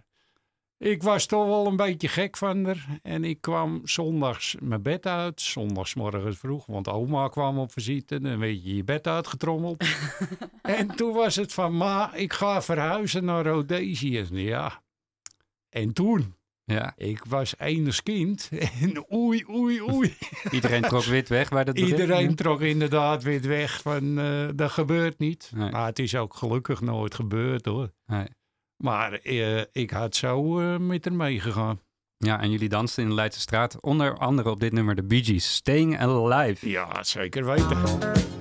[0.79, 2.99] Ik was toch wel een beetje gek van haar.
[3.01, 5.41] En ik kwam zondags mijn bed uit.
[5.41, 8.19] Zondagsmorgens vroeg, want oma kwam op visite.
[8.19, 9.83] Dan weet je je bed uitgetrommeld.
[10.61, 14.25] en toen was het van, ma, ik ga verhuizen naar Rhodesië.
[14.31, 14.81] Ja.
[15.69, 16.93] En toen, ja.
[16.97, 18.49] ik was enig kind.
[18.81, 20.17] En oei, oei, oei.
[20.51, 21.77] Iedereen trok wit weg bij dat.
[21.77, 25.51] Iedereen trok inderdaad weer weg van eh, dat gebeurt niet.
[25.55, 25.71] Nee.
[25.71, 27.91] Maar het is ook gelukkig nooit gebeurd hoor.
[28.05, 28.27] Nee.
[28.77, 31.79] Maar eh, ik had zo eh, met haar meegegaan.
[32.17, 33.81] Ja, en jullie dansten in de Leidse straat.
[33.81, 35.53] Onder andere op dit nummer de Bee Gees.
[35.55, 36.69] Staying Alive.
[36.69, 38.36] Ja, zeker weten.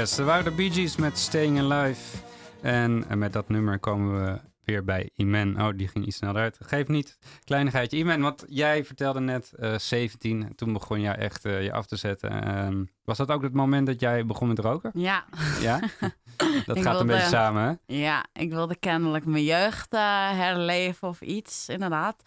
[0.00, 2.16] Yes, er waren de Bee Gees met Staying Alive.
[2.62, 5.62] En eh, met dat nummer komen we weer bij Iman.
[5.62, 6.58] Oh, die ging iets sneller uit.
[6.62, 7.96] Geef niet, kleinigheidje.
[7.96, 10.52] Iman, want jij vertelde net eh 17.
[10.54, 12.42] Toen begon jij echt eh, je af te zetten.
[12.44, 14.90] Ehm, was dat ook het moment dat jij begon met roken?
[14.94, 15.24] Ja.
[15.60, 15.80] Ja?
[16.66, 17.94] dat gaat een beetje samen, hè?
[17.96, 22.22] Ja, ik wilde kennelijk mijn jeugd eh, herleven of iets, inderdaad.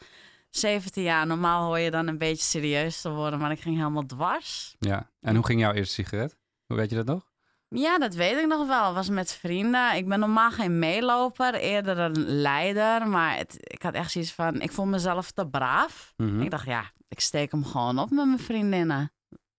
[0.49, 4.05] 17 jaar, normaal hoor je dan een beetje serieus te worden, maar ik ging helemaal
[4.05, 4.75] dwars.
[4.79, 5.09] Ja.
[5.21, 6.37] En hoe ging jouw eerste sigaret?
[6.65, 7.31] Hoe weet je dat nog?
[7.73, 8.93] Ja, dat weet ik nog wel.
[8.93, 9.95] was met vrienden.
[9.95, 13.07] Ik ben normaal geen meeloper, eerder een leider.
[13.07, 16.13] Maar het, ik had echt zoiets van, ik vond mezelf te braaf.
[16.17, 16.41] Mhm.
[16.41, 19.11] Ik dacht, ja, ik steek hem gewoon op met mijn vriendinnen.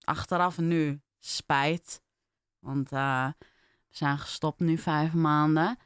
[0.05, 2.03] Achteraf nu spijt.
[2.59, 3.45] Want eh, we
[3.91, 5.77] zijn gestopt nu vijf maanden.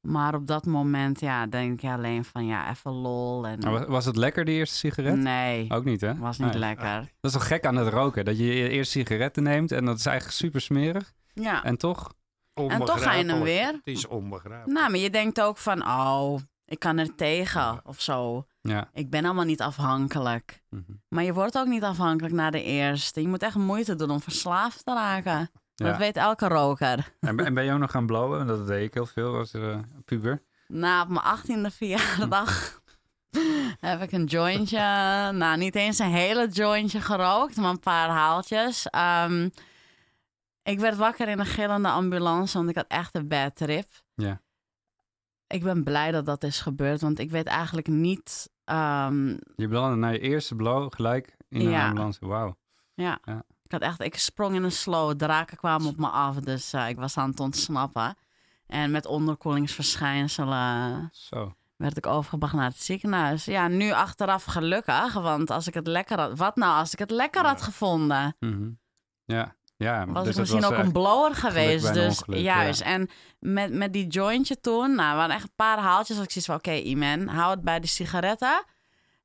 [0.00, 3.46] Maar op dat moment, ja, denk je alleen van, ja, even lol.
[3.46, 3.86] En...
[3.88, 5.16] Was het lekker, die eerste sigaret?
[5.16, 6.16] Nee, Ook niet, hè?
[6.16, 6.58] was niet Nee.
[6.58, 6.94] lekker.
[7.20, 8.24] Dat is toch gek aan het roken?
[8.24, 11.12] Dat je je eerst sigaretten neemt en dat is eigenlijk super smerig.
[11.42, 12.12] Ja, En toch?
[12.54, 13.66] en toch ga je hem weer.
[13.66, 14.78] Het is onbegrijpelijk.
[14.78, 18.44] Nou, maar je denkt ook van, oh, ik kan er tegen of zo.
[18.60, 18.88] Ja.
[18.92, 20.62] Ik ben allemaal niet afhankelijk.
[20.70, 20.82] Mhm.
[21.08, 23.22] Maar je wordt ook niet afhankelijk na de eerste.
[23.22, 25.50] Je moet echt moeite doen om verslaafd te raken.
[25.74, 25.86] Ja.
[25.86, 27.14] Dat weet elke roker.
[27.20, 28.36] En, ben- en ben je ook nog gaan blowen?
[28.36, 30.42] Want Dat deed ik heel veel als eh, puber.
[30.66, 32.80] Na op mijn achttiende verjaardag
[33.80, 34.78] heb ik een jointje,
[35.32, 38.86] nou niet eens een hele jointje gerookt, maar een paar haaltjes.
[38.86, 39.48] Ehm,
[40.62, 43.86] ik werd wakker in een gillende ambulance, want ik had echt een bad trip.
[44.14, 44.40] Ja.
[45.46, 48.50] Ik ben blij dat dat is gebeurd, want ik weet eigenlijk niet.
[48.64, 51.86] ehm, Je belandde na je eerste blow gelijk in een Ja.
[51.88, 52.26] ambulance.
[52.26, 52.56] Wauw.
[52.94, 53.18] ja.
[53.24, 53.42] Ja.
[53.62, 55.16] ik had echt, ik sprong in een slow.
[55.16, 58.16] Draken kwamen op me af, dus eh, ik was aan het ontsnappen.
[58.66, 61.54] En met onderkoelingsverschijnselen Zo.
[61.76, 63.44] werd ik overgebracht naar het ziekenhuis.
[63.44, 66.38] Ja, nu achteraf gelukkig, want als ik het lekker had...
[66.38, 68.36] Wat nou als ik het lekker had gevonden?
[68.38, 68.70] Mhm.
[69.24, 69.54] Ja.
[69.80, 71.94] Ja, Was dus ik misschien ook een blower geweest.
[71.94, 72.80] Dus ongeluk, juist.
[72.80, 72.86] ja.
[72.86, 76.16] En met, met die jointje toen, nou, waren echt een paar haaltjes.
[76.16, 78.64] Als ik zoiets van, oké, Iman, hou het bij de sigaretten.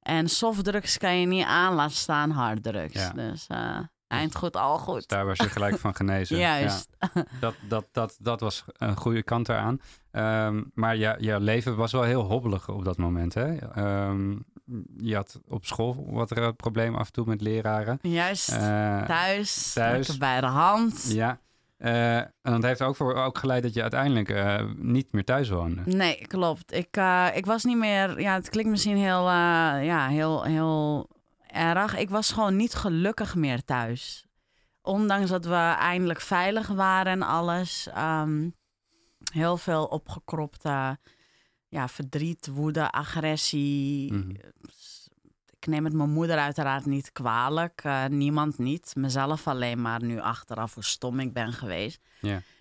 [0.02, 2.94] En softdrugs kan je niet aan laten staan harddrugs.
[2.94, 3.10] Ja.
[3.10, 4.96] Dus eh, eind goed, al goed.
[4.96, 6.38] Dus daar was je gelijk van genezen.
[6.48, 6.90] Juist.
[7.00, 7.24] Ja.
[7.40, 9.80] Dat, dat, dat, dat was een goede kant eraan.
[10.12, 13.34] Ehm, maar ja, jouw leven was wel heel hobbelig op dat moment.
[13.34, 13.56] Hè?
[13.58, 14.36] Ehm,
[14.98, 18.00] je had op school wat er een probleem af en toe met leraren.
[18.02, 18.50] Juist.
[18.50, 21.06] Eh, thuis, bij de hand.
[21.12, 21.40] Ja.
[21.78, 25.50] Eh, en dat heeft ook voor ook geleid dat je uiteindelijk eh, niet meer thuis
[25.50, 25.82] woonde.
[25.86, 26.74] Nee, klopt.
[26.74, 26.98] Ik,
[27.34, 28.22] ik was niet meer.
[28.22, 29.30] Ja, het klinkt misschien heel,
[29.82, 31.10] ja, heel, heel
[31.48, 31.98] erg.
[31.98, 34.26] Ik was gewoon niet gelukkig meer thuis.
[34.82, 37.88] Ondanks dat we eindelijk veilig waren en alles.
[37.94, 38.50] ehm,
[39.34, 40.98] heel veel opgekropte
[41.68, 44.14] ja, verdriet, woede, agressie.
[44.14, 44.30] Mhm.
[45.60, 47.82] Ik neem het mijn moeder uiteraard niet kwalijk.
[47.84, 48.92] eh, niemand niet.
[48.96, 52.00] Mezelf alleen maar nu achteraf hoe stom ik ben geweest.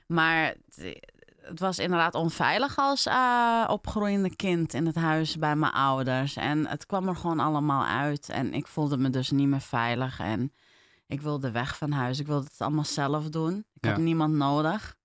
[0.07, 1.03] Maar het-
[1.40, 6.37] het was inderdaad onveilig als eh, opgroeiende kind in het huis bij mijn ouders.
[6.37, 8.29] En het kwam er gewoon allemaal uit.
[8.29, 10.19] En ik voelde me dus niet meer veilig.
[10.21, 10.53] En
[11.07, 12.19] ik wilde weg van huis.
[12.19, 13.57] Ik wilde het allemaal zelf doen.
[13.59, 13.90] Ik Ja.
[13.90, 14.97] had niemand nodig.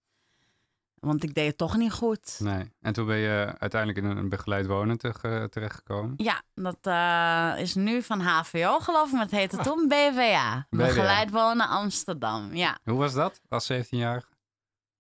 [1.00, 2.36] Want ik deed het toch niet goed.
[2.40, 2.72] Nee.
[2.82, 6.14] En toen ben je uiteindelijk in een begeleid wonen te- terechtgekomen.
[6.18, 10.66] Ja, dat eh, is nu van HVO geloof ik, maar het heette toen BVA.
[10.70, 10.86] BVA.
[10.86, 12.56] Begeleid wonen Amsterdam.
[12.56, 12.78] Ja.
[12.84, 14.28] Hoe was dat als 17-jarige?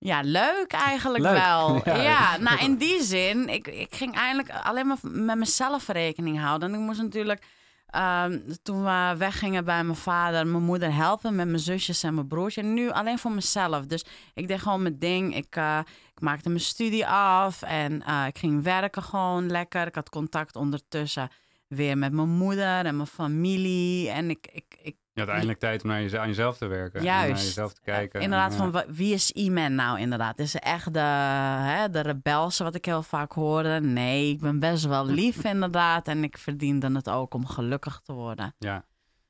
[0.01, 1.38] ja, leuk eigenlijk Leuk.
[1.38, 1.81] wel.
[1.85, 1.95] Ja.
[2.01, 6.69] Ja, nou in die zin, ik, ik ging eigenlijk alleen maar met mezelf rekening houden.
[6.73, 7.43] En ik moest natuurlijk,
[7.91, 12.28] ehm, toen we weggingen bij mijn vader, mijn moeder helpen met mijn zusjes en mijn
[12.28, 12.62] broertje.
[12.62, 13.86] En nu alleen voor mezelf.
[13.86, 15.36] Dus ik deed gewoon mijn ding.
[15.36, 15.80] Ik, eh,
[16.13, 19.88] ik maakte mijn studie af en eh, ik ging werken gewoon lekker.
[19.88, 21.30] Ik had contact ondertussen
[21.67, 24.10] weer met mijn moeder en mijn familie.
[24.10, 26.99] En ik, ik, ik Je had eindelijk tijd om naar je, aan jezelf te werken.
[26.99, 27.29] En Juist.
[27.34, 28.21] naar jezelf te kijken.
[28.21, 28.71] Inderdaad, En, van ja.
[28.71, 30.39] wa- wie is Iman nou inderdaad?
[30.39, 33.79] Is ze echt de, hè, de rebelse wat ik heel vaak hoorde?
[33.82, 36.08] Nee, ik ben best wel lief inderdaad.
[36.08, 38.55] En ik verdiende het ook om gelukkig te worden.
[38.60, 38.84] Ja.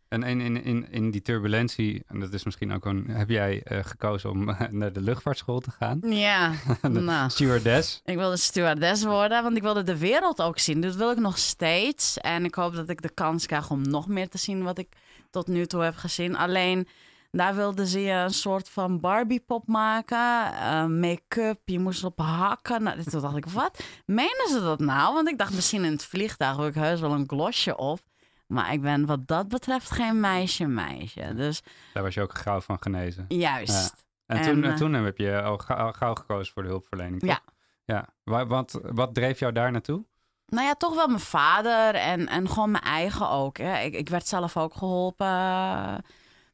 [0.08, 3.62] En in, in, in, in die turbulentie, en dat is misschien ook een, heb jij
[3.63, 5.99] eh, gekozen om naar de luchtvaartschool te gaan?
[6.06, 7.30] Ja, nou.
[7.30, 8.02] Stewardess.
[8.06, 10.82] Ik wilde stewardess worden, want ik wilde de wereld ook zien.
[10.82, 12.17] Dat wil ik nog steeds.
[12.17, 14.88] En ik hoop dat ik de kans krijg om nog meer te zien wat ik
[15.29, 16.35] tot nu toe heb gezien.
[16.37, 16.87] Alleen,
[17.31, 20.53] daar wilden ze je een soort van Barbie-pop maken.
[20.53, 22.83] eh, Make-up, je moest op hakken.
[22.83, 23.83] Nou, toen dacht ik, wat?
[24.05, 25.13] Menen ze dat nou?
[25.13, 27.99] Want ik dacht, misschien in het vliegtuig wil ik heus wel een glosje op.
[28.47, 31.33] Maar ik ben wat dat betreft geen meisje-meisje.
[31.35, 31.61] Dus
[31.93, 33.25] Daar was je ook gauw van genezen.
[33.27, 34.03] juist.
[34.25, 37.19] En, En, toen, eh, toen heb je al ga- al gauw gekozen voor de hulpverlening.
[37.19, 37.29] toch?
[37.29, 37.39] Ja.
[37.85, 38.07] ja.
[38.23, 40.05] Wa- Wat, wat dreef jou daar naartoe?
[40.49, 43.57] Nou ja, toch wel mijn vader en, en gewoon mijn eigen ook.
[43.57, 43.79] Hè.
[43.79, 45.95] Ik, ik werd zelf ook geholpen eh,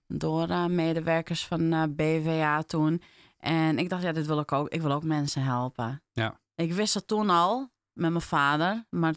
[0.08, 3.02] door eh, medewerkers van eh, BVA toen.
[3.40, 4.70] En ik dacht, ja, dit wil ik ook.
[4.70, 6.04] Ik wil ook mensen helpen.
[6.12, 6.40] Ja.
[6.56, 9.16] Ik wist het toen al met mijn vader, maar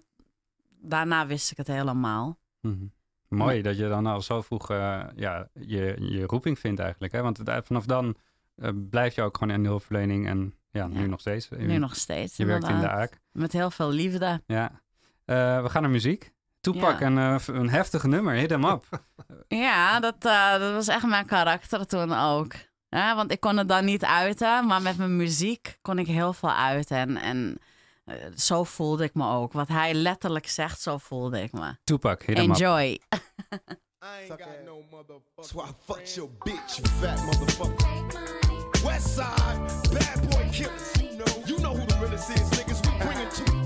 [0.81, 2.39] daarna wist ik het helemaal.
[2.61, 2.87] Mhm.
[3.29, 7.13] Mooi dat je dan al zo vroeg eh, ja, je, je roeping vindt eigenlijk.
[7.13, 7.23] Hè?
[7.23, 8.17] Want vanaf dan
[8.91, 11.07] blijf je ook gewoon in de hulpverlening en ja, nu Ja.
[11.07, 11.49] nog steeds.
[11.49, 12.37] Nu nog steeds.
[12.37, 12.89] Je werkt in de.
[12.89, 13.19] AAK.
[13.33, 14.43] Met heel veel liefde.
[14.47, 14.71] Ja.
[15.25, 16.33] Eh, we gaan naar muziek.
[16.61, 17.07] Toepak, Ja.
[17.07, 18.85] een, eh, een heftig nummer, hit hem up.
[19.49, 22.53] Ja, dat, eh, dat was echt mijn karakter toen ook.
[22.89, 26.33] Ja, want ik kon het dan niet uiten, maar met mijn muziek kon ik heel
[26.33, 26.97] veel uiten.
[26.97, 27.59] En, en
[28.37, 29.53] zo voelde ik me ook.
[29.53, 31.77] Wat hij letterlijk zegt, zo voelde ik me.
[31.85, 32.57] Toepak, hit hem up.
[32.57, 32.83] Enjoy.
[32.89, 33.01] I
[34.01, 35.33] ain't got no motherfucker.
[35.37, 38.58] That's why I fucked your bitch, you fat motherfucker.
[38.83, 40.93] Westside, bad boy killers.
[41.03, 42.81] You know, you know who the realest is, niggas.
[42.87, 43.59] We bring it to you.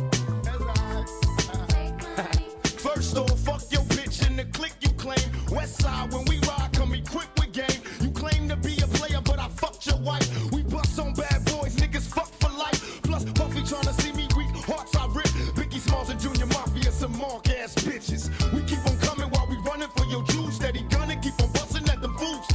[2.78, 5.18] First off, fuck your bitch in the click you claim.
[5.52, 7.82] Westside, when we ride, come equipped with game.
[8.00, 10.26] You claim to be a player, but I fucked your wife.
[10.50, 13.02] We bust on bad boys, niggas fuck for life.
[13.02, 15.26] Plus, Puffy tryna see me weak, hearts I rip.
[15.56, 18.30] Biggie Smalls and Junior Mafia, some mark ass bitches.
[18.54, 20.56] We keep on coming while we running for your juice.
[20.56, 22.46] Steady gunning, keep on busting at the fools.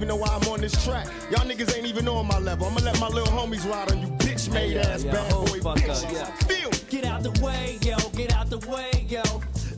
[0.00, 1.06] Even know why I'm on this track.
[1.30, 2.66] Y'all niggas ain't even on my level.
[2.66, 5.60] I'ma let my little homies ride on you bitch made ass yeah, bad oh, boy
[5.60, 6.24] fuck up, yeah.
[6.48, 6.70] Feel.
[6.88, 9.20] Get out the way, yo, get out the way, yo.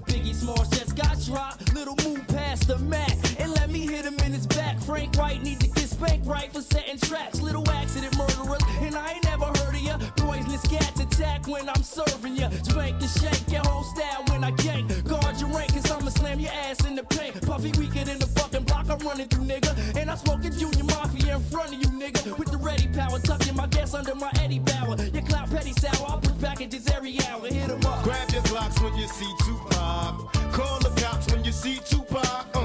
[0.07, 1.75] Biggie Smalls just got dropped.
[1.75, 3.11] Little move past the Mac
[3.41, 4.79] and let me hit him in his back.
[4.79, 7.41] Frank White need to get spanked right for setting traps.
[7.41, 9.99] Little accident murderers, and I ain't never heard of ya.
[10.19, 12.49] Poisonous cats attack when I'm serving ya.
[12.63, 14.87] Spank and shake your whole style when I gank.
[15.03, 17.45] Guard your rank, cause I'ma slam your ass in the paint.
[17.45, 18.52] Puffy weaker than the fucking block
[18.93, 19.97] I'm running through, nigga.
[19.97, 22.37] And I'm smoking Junior Mafia in front of you, nigga.
[22.39, 24.97] With the ready power, tucking my gas under my Eddie Bauer.
[25.15, 27.47] Your clout petty sour, I push packages every hour.
[27.47, 28.05] Hit 'em up.
[28.05, 30.15] Grab your Glocks when you see Tupac.
[30.53, 32.47] Call the cops when you see Tupac.
[32.55, 32.61] Uh,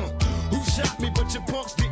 [0.51, 1.86] who shot me, but your punks didn't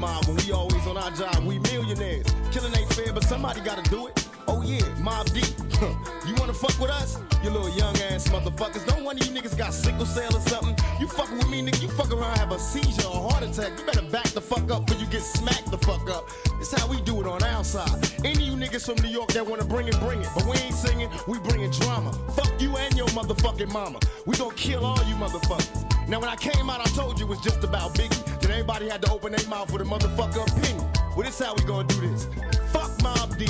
[0.00, 1.44] mob when we always on our job?
[1.44, 2.26] We millionaires.
[2.50, 4.26] Killing ain't fair, but somebody gotta do it.
[4.48, 5.44] Oh yeah, Mob Deep.
[6.26, 7.18] you wanna fuck with us?
[7.44, 8.84] You little young ass motherfuckers.
[8.86, 10.74] Don't one of you niggas got sickle cell or something.
[10.98, 11.82] You fucking with me, nigga.
[11.82, 13.78] You fuck around, have a seizure or heart attack.
[13.78, 16.28] You better back the fuck up before you get smacked the fuck up.
[16.60, 18.10] It's how we do it on our side.
[18.24, 20.28] Any you niggas from New York that wanna bring it, bring it.
[20.34, 22.12] But we ain't singing, we bringing drama.
[22.34, 23.98] Fuck you and your motherfucking mama.
[24.26, 26.08] We gonna kill all you motherfuckers.
[26.08, 28.39] Now when I came out, I told you it was just about Biggie.
[28.50, 30.84] Then everybody had to open their mouth with a motherfucker opinion.
[31.14, 32.26] Well, this how we gonna do this.
[32.72, 33.48] Fuck Mob Deep.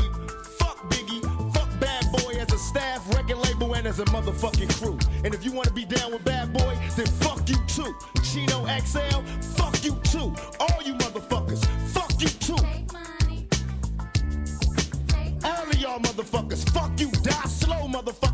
[0.59, 1.22] Fuck Biggie.
[1.55, 4.98] Fuck Bad Boy as a staff record label and as a motherfucking crew.
[5.24, 7.96] And if you wanna be down with Bad Boy, then fuck you too.
[8.22, 9.22] Chino XL,
[9.57, 10.34] fuck you too.
[10.61, 12.62] All you motherfuckers, fuck you too.
[15.42, 18.29] All of y'all motherfuckers, fuck you, die slow, motherfucker.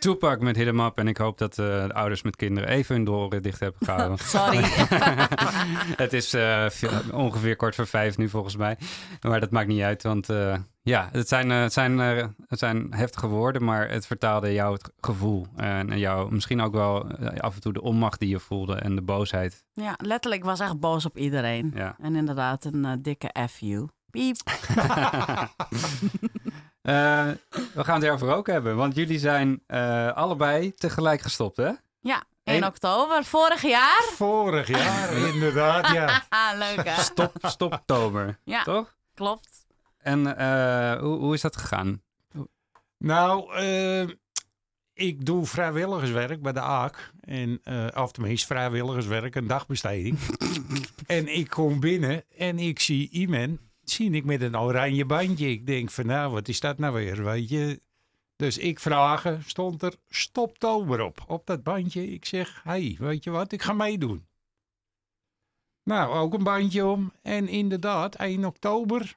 [0.00, 0.98] Tupac met Hit 'em Up.
[0.98, 4.18] En ik hoop dat eh, de ouders met kinderen even hun oren dicht hebben gehouden.
[4.36, 4.62] Sorry.
[6.04, 6.66] het is eh,
[7.12, 8.78] ongeveer kwart voor vijf nu volgens mij.
[9.20, 11.98] Maar dat maakt niet uit, want eh, ja, het zijn, het, zijn,
[12.46, 15.46] het zijn heftige woorden, maar het vertaalde jouw gevoel.
[15.56, 17.06] En jou misschien ook wel
[17.36, 19.64] af en toe de onmacht die je voelde en de boosheid.
[19.72, 21.72] Ja, letterlijk ik was echt boos op iedereen.
[21.74, 21.96] Ja.
[21.98, 23.88] En inderdaad een dikke F you.
[24.10, 24.36] Piep.
[26.82, 27.28] Eh,
[27.74, 31.70] we gaan het erover ook hebben, want jullie zijn eh, allebei tegelijk gestopt, hè?
[32.00, 34.02] Ja, 1 Eén- oktober, vorig jaar.
[34.12, 36.22] Vorig jaar, inderdaad, ja.
[36.58, 37.02] Leuk hè?
[37.02, 38.62] Stop, stop oktober, Ja.
[38.62, 38.96] toch?
[39.14, 39.66] Klopt.
[39.98, 42.02] En eh, hoe, hoe is dat gegaan?
[42.98, 44.08] Nou, eh,
[44.92, 47.12] ik doe vrijwilligerswerk bij de AAK.
[47.20, 50.18] En, eh of tenminste vrijwilligerswerk, een dagbesteding.
[51.06, 53.60] en ik kom binnen en ik zie iemand,
[53.90, 55.50] zie ik met een oranje bandje.
[55.50, 57.80] Ik denk van nou, wat is dat nou weer, weet je.
[58.36, 62.12] Dus ik vraag, stond er stoptober op, op dat bandje.
[62.12, 64.26] Ik zeg, hey, weet je wat, ik ga meedoen.
[65.84, 67.12] Nou, ook een bandje om.
[67.22, 69.16] En inderdaad, 1 oktober,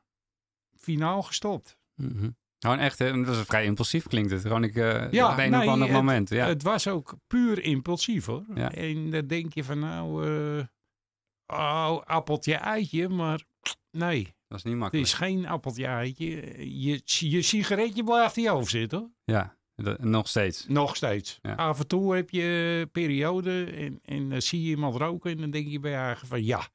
[0.78, 1.78] finaal gestopt.
[1.96, 2.30] Mhm.
[2.60, 4.42] Gewoon echt, hè, dat is vrij impulsief klinkt het.
[4.42, 6.30] Gewoon ik, eh, Ja, op een nee, of ander het- moment.
[6.30, 6.48] Ja.
[6.48, 8.44] Het was ook puur impulsief hoor.
[8.56, 8.72] Ja.
[8.72, 10.66] En dan denk je van nou, eh,
[11.48, 13.44] oh, appeltje eitje, maar
[13.92, 15.08] nee, dat is niet het makkelijk.
[15.08, 16.26] is geen appeltje eitje.
[16.82, 19.10] Je, je sigaretje blijft in je hoofd zitten hoor.
[19.24, 20.66] Ja, dat- nog steeds.
[20.68, 21.40] Nog steeds.
[21.42, 21.54] Ja.
[21.54, 25.50] Af en toe heb je periode en, en dan zie je iemand roken en dan
[25.52, 26.68] denk je bij je eigen van ja.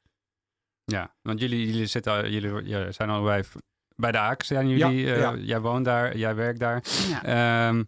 [0.85, 3.55] Ja, want jullie, jullie, zitten, al- jullie ja, zijn allebei v-
[3.97, 4.43] bij de AAK.
[4.43, 5.35] Zijn jullie, Ja, eh, ja.
[5.37, 6.83] Jij woont daar, jij werkt daar.
[7.09, 7.25] Ja.
[7.69, 7.85] Ehm,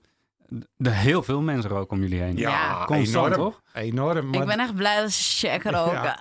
[0.76, 2.36] er heel veel mensen roken om jullie heen.
[2.36, 2.84] Ja.
[2.84, 3.42] Constant, enorm.
[3.50, 3.62] toch?
[3.72, 4.30] Enorm.
[4.30, 6.16] Maar, Ik ben echt blij dat ze checken roken.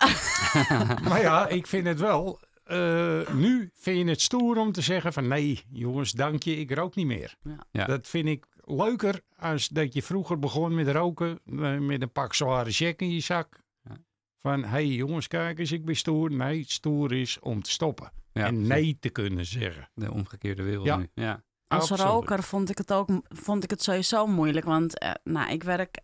[1.10, 2.40] maar ja, ik vind het wel.
[2.70, 6.72] Eh, nu vind je het stoer om te zeggen van nee, jongens, dank je, ik
[6.74, 7.36] rook niet meer.
[7.44, 7.58] Ja.
[7.72, 7.86] Ja.
[7.86, 12.34] Dat vind ik leuker als dat je vroeger begon met roken eh, met een pak
[12.34, 13.64] zware check in je zak.
[13.84, 13.98] Ja.
[14.40, 16.32] Van hé hey, jongens, kijk eens, ik ben stoer.
[16.32, 18.12] Nee, stoer is om te stoppen.
[18.34, 19.90] Ja, en nee te kunnen zeggen.
[19.94, 20.98] De omgekeerde wereld Ja.
[20.98, 21.10] nu.
[21.14, 21.44] Ja.
[21.68, 22.12] Als Absoluut.
[22.12, 24.66] roker vond ik het ook vond ik het sowieso moeilijk.
[24.66, 26.00] Want eh, nou, ik werk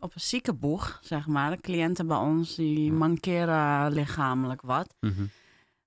[0.00, 1.50] op een ziekenboeg, zeg maar.
[1.50, 4.94] De cliënten bij ons die mankeren lichamelijk wat.
[5.00, 5.24] Mhm.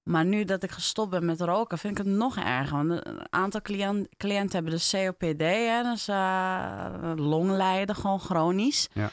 [0.08, 2.88] Maar nu dat ik gestopt ben met roken, vind ik het nog erger.
[2.88, 8.89] Want een aantal cliënt, cliënten hebben de COPD, hè, dus eh, longlijden, gewoon chronisch.
[8.93, 9.12] Ja.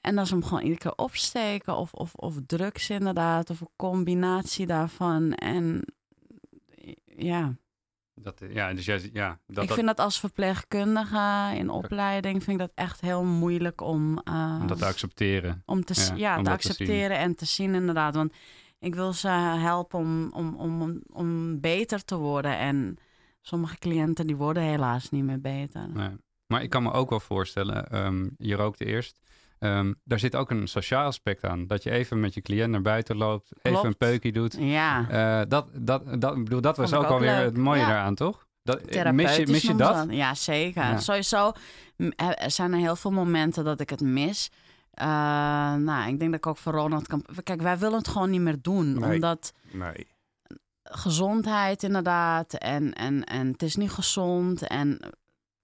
[0.00, 3.70] En dat is hem gewoon iedere keer opsteken of, of, of drugs inderdaad, of een
[3.76, 5.32] combinatie daarvan.
[5.32, 5.82] En
[7.16, 7.54] ja,
[8.14, 12.60] Dat, ja, dus jij, ja, dat, ik dat, vind dat als verpleegkundige in opleiding vind
[12.60, 15.62] ik dat echt heel moeilijk om, eh, om dat te accepteren.
[15.66, 18.14] om te, ja, ja, om te accepteren en te zien inderdaad.
[18.14, 18.32] Want
[18.80, 22.58] ik wil ze helpen om, om, om, om beter te worden.
[22.58, 22.96] En
[23.40, 25.88] sommige cliënten die worden helaas niet meer beter.
[25.94, 26.08] Nee.
[26.46, 29.18] Maar ik kan me ook wel voorstellen, ehm, je rookte eerst.
[29.58, 31.66] Ehm, daar zit ook een sociaal aspect aan.
[31.66, 34.56] Dat je even met je cliënt naar buiten loopt, even een peukje doet.
[34.58, 37.44] Ja, Eh, dat, dat, dat, bedoel, dat was ook ook alweer leuk.
[37.44, 37.86] het mooie Ja.
[37.88, 38.46] daaraan, toch?
[38.62, 40.06] Dat, mis je, therapeutisch mis je dat?
[40.10, 40.82] Ja, zeker.
[40.82, 40.98] Ja.
[40.98, 41.52] Sowieso
[42.16, 44.50] er zijn er heel veel momenten dat ik het mis.
[44.90, 45.06] Eh,
[45.74, 47.24] nou, ik denk dat ik ook voor Ronald kan...
[47.42, 48.92] Kijk, wij willen het gewoon niet meer doen.
[48.98, 49.14] Nee.
[49.14, 50.06] Omdat Nee.
[50.82, 52.54] gezondheid inderdaad.
[52.54, 54.66] En, en, en het is niet gezond.
[54.66, 54.98] En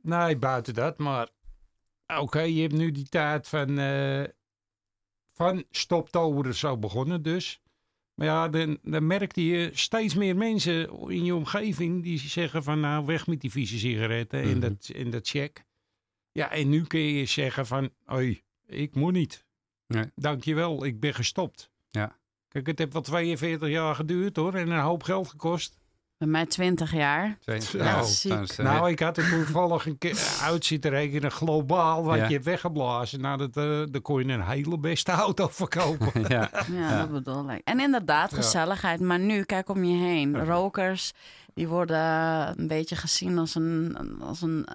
[0.03, 0.99] Nee, buiten dat.
[0.99, 1.29] Maar
[2.19, 4.25] oké, je hebt nu die tijd van, eh
[5.33, 7.61] van stoptober zo begonnen dus.
[8.15, 12.81] Maar ja, dan, dan merkte je steeds meer mensen in je omgeving die zeggen van
[12.81, 14.61] nou weg met die vieze sigaretten en, Mhm.
[14.61, 15.65] dat, en dat check.
[16.33, 19.45] Ja, en nu kun je zeggen van hoi, ik moet niet.
[19.87, 20.05] Nee.
[20.15, 21.71] Dankjewel, ik ben gestopt.
[21.89, 22.17] Ja.
[22.49, 25.79] Kijk, het heeft wel 42 jaar geduurd hoor en een hoop geld gekost.
[26.19, 27.39] Bij mij 20 jaar.
[27.41, 27.53] Ja,
[28.01, 32.27] is, eh, Nou, ik had er toevallig een keer uit zitten rekenen, globaal, wat Ja.
[32.27, 33.21] je hebt weggeblazen.
[33.21, 36.13] Nou, dat, eh dan kon je een hele beste auto verkopen.
[36.29, 36.51] ja.
[36.73, 37.61] Ja, dat bedoel ik.
[37.65, 39.01] En inderdaad, gezelligheid.
[39.01, 40.45] Maar nu, kijk om je heen.
[40.45, 41.13] Rokers,
[41.55, 41.99] die worden
[42.61, 43.97] een beetje gezien als een...
[44.21, 44.67] Als een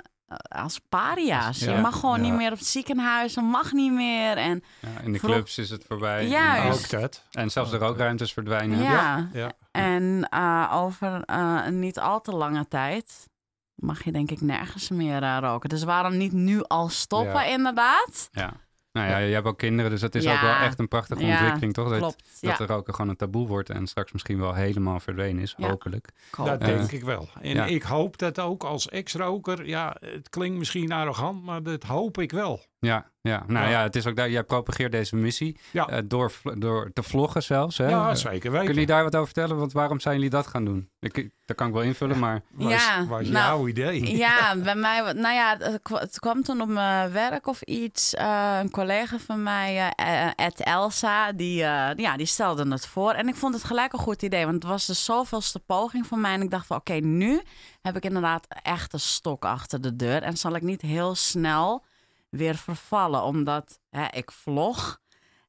[0.50, 1.60] als paria's.
[1.60, 2.30] Ja, je mag gewoon ja.
[2.30, 4.38] niet meer op het ziekenhuis, dat mag niet meer.
[4.38, 6.28] En Ja, in de Vroeg- clubs is het voorbij.
[6.28, 6.94] Juist.
[6.94, 7.24] Ook dat.
[7.32, 8.82] En zelfs de rookruimtes verdwijnen.
[8.82, 9.52] ja, Ja.
[9.72, 13.30] en eh, over eh, een niet al te lange tijd
[13.76, 15.70] mag je denk ik nergens meer eh, roken.
[15.70, 17.44] Dus waarom niet nu al stoppen, Ja.
[17.44, 18.30] inderdaad?
[18.32, 18.54] Ja.
[18.94, 20.34] Nou ja, je hebt ook kinderen, dus dat is Ja.
[20.34, 21.90] ook wel echt een prachtige Ja, ontwikkeling, toch?
[21.90, 22.24] Dat, Klopt.
[22.42, 25.54] dat ja, er roken gewoon een taboe wordt en straks misschien wel helemaal verdwenen is,
[25.58, 25.68] Ja.
[25.70, 26.10] hopelijk.
[26.46, 27.30] Dat denk ik wel.
[27.42, 27.66] En Ja.
[27.66, 29.66] ik hoop dat ook als ex-roker.
[29.68, 32.62] Ja, het klinkt misschien arrogant, maar dat hoop ik wel.
[32.86, 33.44] Ja, ja.
[33.48, 33.84] nou ja, Ja.
[33.84, 35.88] het is ook daar, jij propageert deze missie Ja.
[35.88, 37.78] eh, door, door te vloggen zelfs.
[37.78, 37.90] Hè?
[37.90, 38.74] Ja, zeker Kunnen weten.
[38.74, 39.58] jullie daar wat over vertellen?
[39.58, 40.90] Want waarom zijn jullie dat gaan doen?
[41.00, 44.18] Ik, dat kan ik wel invullen, maar Was, Ja, was nou, jouw idee?
[44.18, 48.14] Ja, bij mij, nou ja, het, kwa- het kwam toen op mijn werk of iets.
[48.14, 53.12] eh, een collega van mij, eh, Ed Elsa, die, eh, ja, die stelde het voor.
[53.12, 56.18] En ik vond het gelijk een goed idee, want het was de zoveelste poging voor
[56.20, 56.34] mij.
[56.34, 57.42] En ik dacht van, oké, nu
[57.82, 60.22] heb ik inderdaad echt een stok achter de deur.
[60.24, 61.84] En zal ik niet heel snel
[62.32, 65.00] weer vervallen, omdat hè, ik vlog.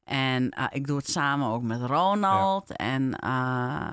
[0.05, 2.77] En eh, ik doe het samen ook met Ronald.
[2.77, 3.87] En eh,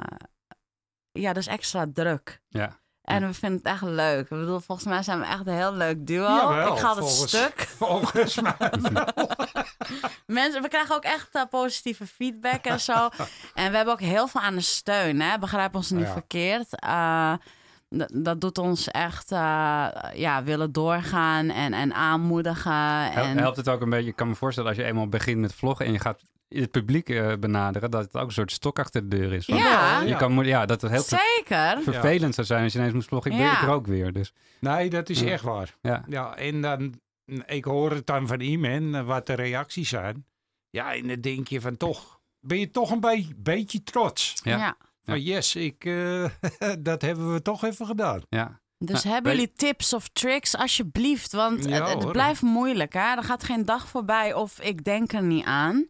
[1.11, 2.41] ja, dus extra druk.
[2.47, 2.77] ja.
[3.01, 4.19] En we vinden het echt leuk.
[4.21, 6.23] Ik bedoel, volgens mij zijn we echt een heel leuk duo.
[6.35, 7.59] Jawel, ik ga het stuk.
[7.77, 8.55] Volgens mij
[8.93, 9.07] wel.
[10.25, 13.09] Mensen, we krijgen ook echt eh, positieve feedback en zo.
[13.53, 15.21] en we hebben ook heel veel aan de steun.
[15.21, 15.37] Hè?
[15.37, 16.11] Begrijp ons niet Ja.
[16.11, 16.69] verkeerd.
[17.89, 23.11] Dat, dat doet ons echt eh, ja, willen doorgaan en, en aanmoedigen.
[23.11, 24.09] En, Helpt het ook een beetje?
[24.09, 27.09] Ik kan me voorstellen als je eenmaal begint met vloggen en je gaat het publiek
[27.09, 29.45] eh, benaderen, dat het ook een soort stok achter de deur is.
[29.45, 30.01] Want Ja.
[30.01, 31.81] Je kan, ja, dat het heel ver- Zeker.
[31.81, 33.31] vervelend zou zijn als je ineens moest vloggen.
[33.31, 33.61] Ik ben Ja.
[33.61, 34.13] er ook weer.
[34.13, 35.27] Dus Nee, dat is Ja.
[35.27, 35.75] echt waar.
[35.81, 36.99] ja, Ja, en dan,
[37.45, 40.25] ik hoor het dan van iemand eh, wat de reacties zijn.
[40.69, 44.33] Ja, en dan denk je van toch, ben je toch een be- beetje trots.
[44.43, 44.75] Ja.
[45.09, 45.15] Ja.
[45.15, 46.25] Van yes, ik, eh,
[46.79, 48.21] dat hebben we toch even gedaan.
[48.29, 48.59] ja.
[48.81, 51.31] Dus Nou, hebben jullie tips of tricks, alsjeblieft?
[51.31, 53.15] Want Ja, het, blijft moeilijk, hè?
[53.15, 55.87] Er gaat geen dag voorbij of ik denk er niet aan.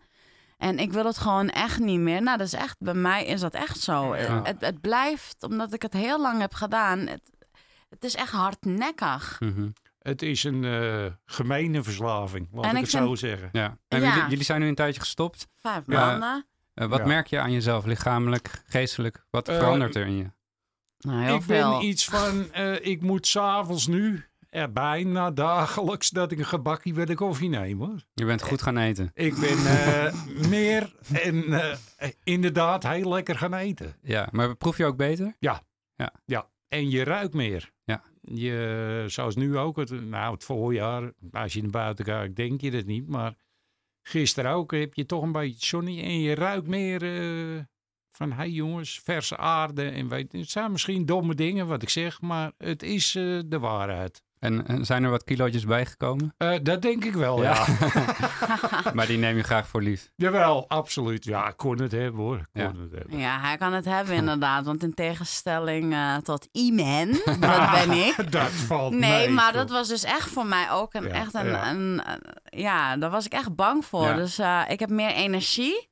[0.57, 2.22] En ik wil het gewoon echt niet meer.
[2.22, 4.15] Nou, dat is echt, bij mij is dat echt zo.
[4.15, 4.41] Ja.
[4.43, 7.22] Het, het blijft, omdat ik het heel lang heb gedaan, het,
[7.89, 9.38] het is echt hardnekkig.
[9.39, 9.70] Mhm.
[9.99, 13.49] Het is een eh gemene verslaving, laat En ik ik het vind- zo zeggen.
[13.51, 13.78] ja.
[13.88, 14.13] En Ja.
[14.13, 15.47] Jullie, jullie zijn nu een tijdje gestopt.
[15.55, 16.05] Vijf Ja.
[16.05, 16.45] maanden.
[16.80, 17.05] Eh, wat Ja.
[17.05, 19.25] merk je aan jezelf, lichamelijk, geestelijk?
[19.30, 20.32] Wat Eh, verandert er in je?
[20.99, 21.80] Nou, heel ik veel.
[21.80, 26.93] ben iets van, eh, ik moet s'avonds nu, eh, bijna dagelijks, dat ik een gebakje
[26.93, 28.03] bij de koffie neem hoor.
[28.13, 29.11] Je bent goed gaan eten.
[29.13, 30.13] Ik ben eh,
[30.49, 33.95] meer en eh, inderdaad heel lekker gaan eten.
[34.01, 35.36] Ja, maar proef je ook beter?
[36.67, 37.71] En je ruikt meer.
[37.84, 38.01] Ja.
[38.21, 42.71] Je, zoals nu ook, het, nou, het voorjaar, als je naar buiten kijkt, denk je
[42.71, 43.07] dat niet.
[43.07, 43.34] Maar
[44.01, 47.63] gisteren ook heb je toch een beetje zonny en je ruikt meer eh,
[48.11, 49.89] van, hé hey jongens, verse aarde.
[49.89, 53.59] En weet, het zijn misschien domme dingen wat ik zeg, maar het is eh, de
[53.59, 54.23] waarheid.
[54.39, 56.33] En, en zijn er wat kilootjes bijgekomen?
[56.37, 57.65] Eh, dat denk ik wel, ja.
[58.93, 60.11] maar die neem je graag voor lief.
[60.15, 61.25] Jawel, absoluut.
[61.25, 62.37] Ja, ik kon het hebben hoor.
[62.37, 62.67] Ik kon Ja.
[62.81, 63.17] het hebben.
[63.19, 64.65] Ja, hij kan het hebben inderdaad.
[64.65, 67.07] Want in tegenstelling eh, tot Iman,
[67.39, 68.31] dat ben ik.
[68.31, 69.61] Dat valt Nee, mee, maar toch.
[69.61, 71.69] dat was dus echt voor mij ook een, Ja, echt een, ja.
[71.69, 74.05] een, een- ja, daar was ik echt bang voor.
[74.07, 74.13] Ja.
[74.15, 75.89] Dus eh, ik heb meer energie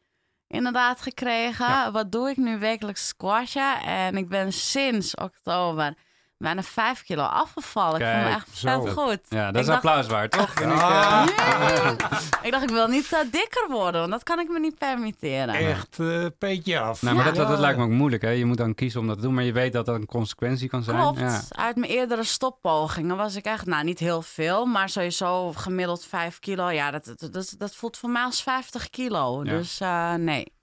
[0.47, 1.91] inderdaad gekregen.
[1.91, 3.79] Wat doe ik nu wekelijks squashen?
[3.81, 5.93] En ik ben sinds oktober
[6.37, 7.99] bijna vijf kilo afgevallen.
[8.01, 8.81] ik voel me echt zo.
[8.83, 9.19] vet goed.
[9.29, 10.51] Ja, dat Ik is dacht- applaus waard, toch?
[10.53, 10.77] Vind ik,
[12.43, 15.55] Ik dacht, ik wil niet eh, dikker worden, want dat kan ik me niet permitteren.
[15.55, 17.01] Echt eh petje af.
[17.01, 17.31] Nou, maar Ja.
[17.31, 18.21] dat, dat, dat lijkt me ook moeilijk.
[18.21, 18.29] Hè?
[18.29, 20.69] Je moet dan kiezen om dat te doen, maar je weet dat dat een consequentie
[20.69, 20.97] kan zijn.
[20.97, 21.19] Klopt.
[21.19, 21.41] Ja.
[21.49, 26.39] Uit mijn eerdere stoppogingen was ik echt, nou niet heel veel, maar sowieso gemiddeld 5
[26.39, 26.69] kilo.
[26.69, 29.43] Ja, dat, dat, dat, dat voelt voor mij als 50 kilo.
[29.43, 29.51] Ja.
[29.51, 30.53] Dus eh, nee,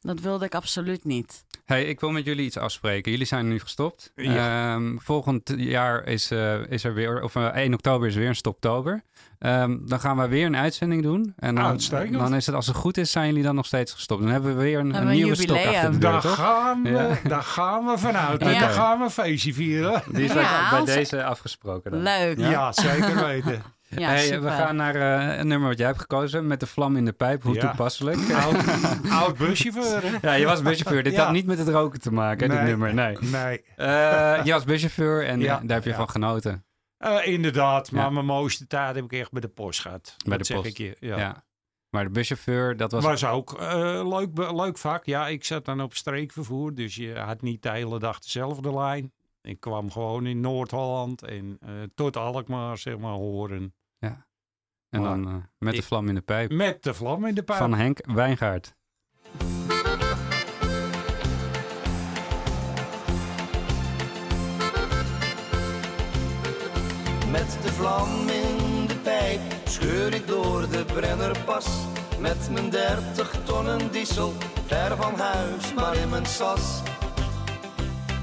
[0.00, 1.44] dat wilde ik absoluut niet.
[1.68, 3.10] Hey, ik wil met jullie iets afspreken.
[3.10, 4.12] Jullie zijn nu gestopt.
[4.16, 4.72] Ja.
[4.74, 8.36] Ehm, volgend jaar is, eh, is er weer, of eh, 1 oktober is weer een
[8.36, 9.02] stoptober.
[9.38, 11.32] Ehm, dan gaan we weer een uitzending doen.
[11.36, 12.18] En dan, Uitstekend.
[12.18, 14.22] dan is het, als het goed is, zijn jullie dan nog steeds gestopt.
[14.22, 15.74] Dan hebben we weer een, we nieuwe stok jubileum.
[15.74, 16.34] achter de deur, Daar toch?
[16.34, 17.18] gaan, we, Ja.
[17.28, 18.40] daar gaan we vanuit.
[18.40, 18.46] Ja.
[18.52, 20.02] En daar gaan we feestje vieren.
[20.12, 21.90] Die is bij- Ja, bij als- deze afgesproken.
[21.90, 22.02] Dan.
[22.02, 22.38] Leuk.
[22.38, 23.62] Ja, Ja, zeker weten.
[23.94, 24.40] Hey, super.
[24.42, 26.46] we gaan naar eh, een nummer wat jij hebt gekozen.
[26.46, 27.42] Met de vlam in de pijp.
[27.42, 27.60] Hoe Ja.
[27.68, 28.18] toepasselijk.
[28.42, 28.56] Oud,
[29.22, 30.28] oud buschauffeur, hè?
[30.28, 31.02] ja, je was buschauffeur.
[31.02, 31.24] Dit Ja.
[31.24, 32.70] had niet met het roken te maken, hè, dit Nee.
[32.76, 32.94] nummer.
[32.94, 33.16] Nee.
[33.20, 35.54] Nee, Eh, je was buschauffeur en Ja.
[35.60, 35.96] eh, daar heb je Ja.
[35.96, 36.64] van genoten.
[36.98, 37.92] Eh, inderdaad.
[37.92, 38.10] Maar Ja.
[38.10, 40.14] mijn mooiste tijd heb ik echt bij de post gehad.
[40.26, 40.68] Bij Dat de zeg post.
[40.68, 40.96] ik je.
[41.00, 41.16] Ja.
[41.18, 41.44] Ja.
[41.90, 43.04] Maar de buschauffeur, dat was...
[43.04, 45.04] was ook eh, leuk, leuk vak.
[45.06, 49.12] Ja, ik zat dan op streekvervoer, dus je had niet de hele dag dezelfde lijn.
[49.42, 53.74] Ik kwam gewoon in Noord-Holland en eh, tot Alkmaar, zeg maar, horen.
[54.90, 56.50] En dan eh, met de vlam in de pijp.
[56.50, 57.58] Met de vlam in de pijp.
[57.58, 58.76] Van Henk Wijngaard.
[67.30, 71.86] Met de vlam in de pijp scheur ik door de Brennerpas.
[72.18, 74.32] Met mijn 30 tonnen diesel,
[74.66, 76.82] ver van huis, maar in mijn sas.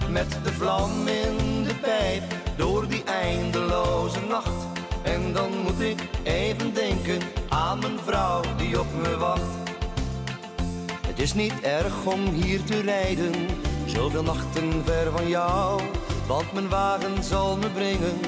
[0.09, 2.23] Met de vlam in de pijp,
[2.57, 4.74] door die eindeloze nacht.
[5.35, 7.19] Dan moet ik even denken
[7.49, 9.69] aan mijn vrouw die op me wacht.
[11.07, 13.33] Het is niet erg om hier te rijden,
[13.85, 15.81] zoveel nachten ver van jou.
[16.27, 18.19] Want mijn wagen zal me brengen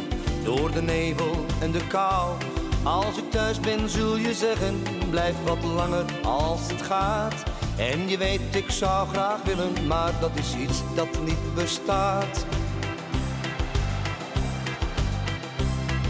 [0.43, 2.35] door de nevel en de kou.
[2.83, 7.43] Als ik thuis ben, zul je zeggen: blijf wat langer als het gaat.
[7.77, 12.45] En je weet, ik zou graag willen, maar dat is iets dat niet bestaat.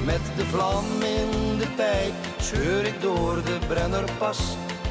[0.07, 4.39] Met de vlam in de pijp scheur ik door de Brennerpas.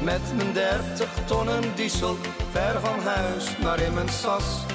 [0.01, 2.17] Met mijn 30 tonnen diesel,
[2.51, 4.65] ver van huis, maar in mijn sas.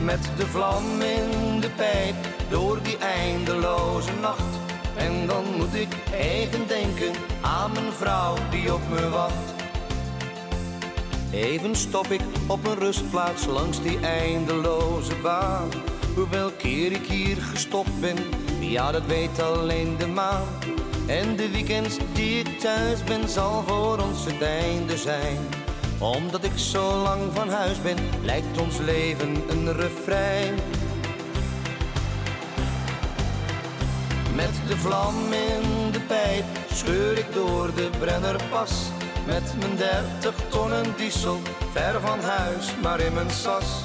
[0.00, 2.14] Met de vlam in de pijp,
[2.50, 4.54] door die eindeloze nacht.
[4.96, 9.54] En dan moet ik even denken aan mijn vrouw die op me wacht.
[11.30, 15.68] Even stop ik op een rustplaats langs die eindeloze baan.
[16.14, 18.16] Hoeveel keer ik hier gestopt ben,
[18.70, 20.42] ja dat weet alleen de maan.
[21.06, 25.38] En de weekends die ik thuis ben, zal voor ons het einde zijn.
[25.98, 30.54] Omdat ik zo lang van huis ben, lijkt ons leven een refrein.
[34.34, 38.72] Met de vlam in de pijp scheur ik door de Brennerpas.
[39.26, 41.40] Met mijn 30 tonnen diesel,
[41.72, 43.84] ver van huis, maar in mijn sas.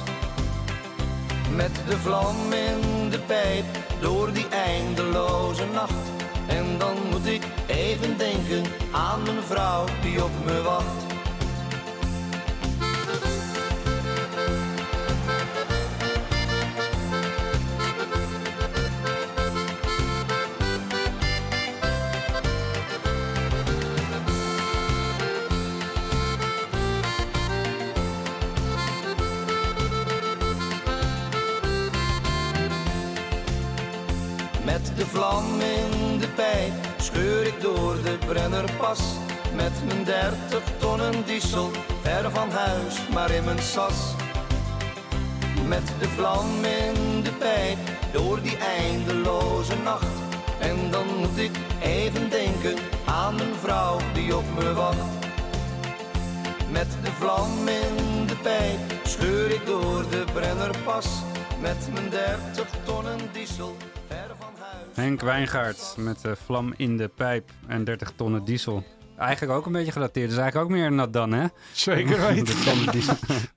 [1.54, 3.64] Met de vlam in de pijp,
[4.00, 6.10] door die eindeloze nacht.
[6.46, 11.09] En dan moet ik even denken aan mijn vrouw die op me wacht.
[39.54, 41.70] Met mijn 30 tonnen diesel,
[42.02, 44.14] ver van huis, maar in mijn sas.
[45.66, 47.78] Met de vlam in de pijp,
[48.12, 50.06] door die eindeloze nacht.
[50.58, 51.50] En dan moet ik
[51.82, 52.74] even denken
[53.06, 55.10] aan mijn vrouw die op me wacht.
[56.70, 61.06] Met de vlam in de pijp scheur ik door de Brennerpas.
[61.60, 63.76] Met mijn 30 tonnen diesel.
[65.00, 68.84] Henk Wijngaard met de vlam in de pijp en 30 tonnen diesel.
[69.16, 70.28] Eigenlijk ook een beetje gedateerd.
[70.28, 71.46] Dus eigenlijk ook meer nat dan, hè?
[71.72, 72.56] Zeker weten.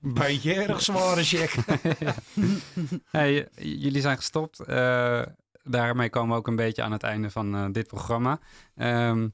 [0.00, 1.54] Beetje erg zware check.
[3.10, 4.60] hey, jullie zijn gestopt.
[4.60, 5.22] Eh,
[5.62, 8.38] daarmee komen we ook een beetje aan het einde van eh, dit programma.
[8.76, 9.28] Ehm,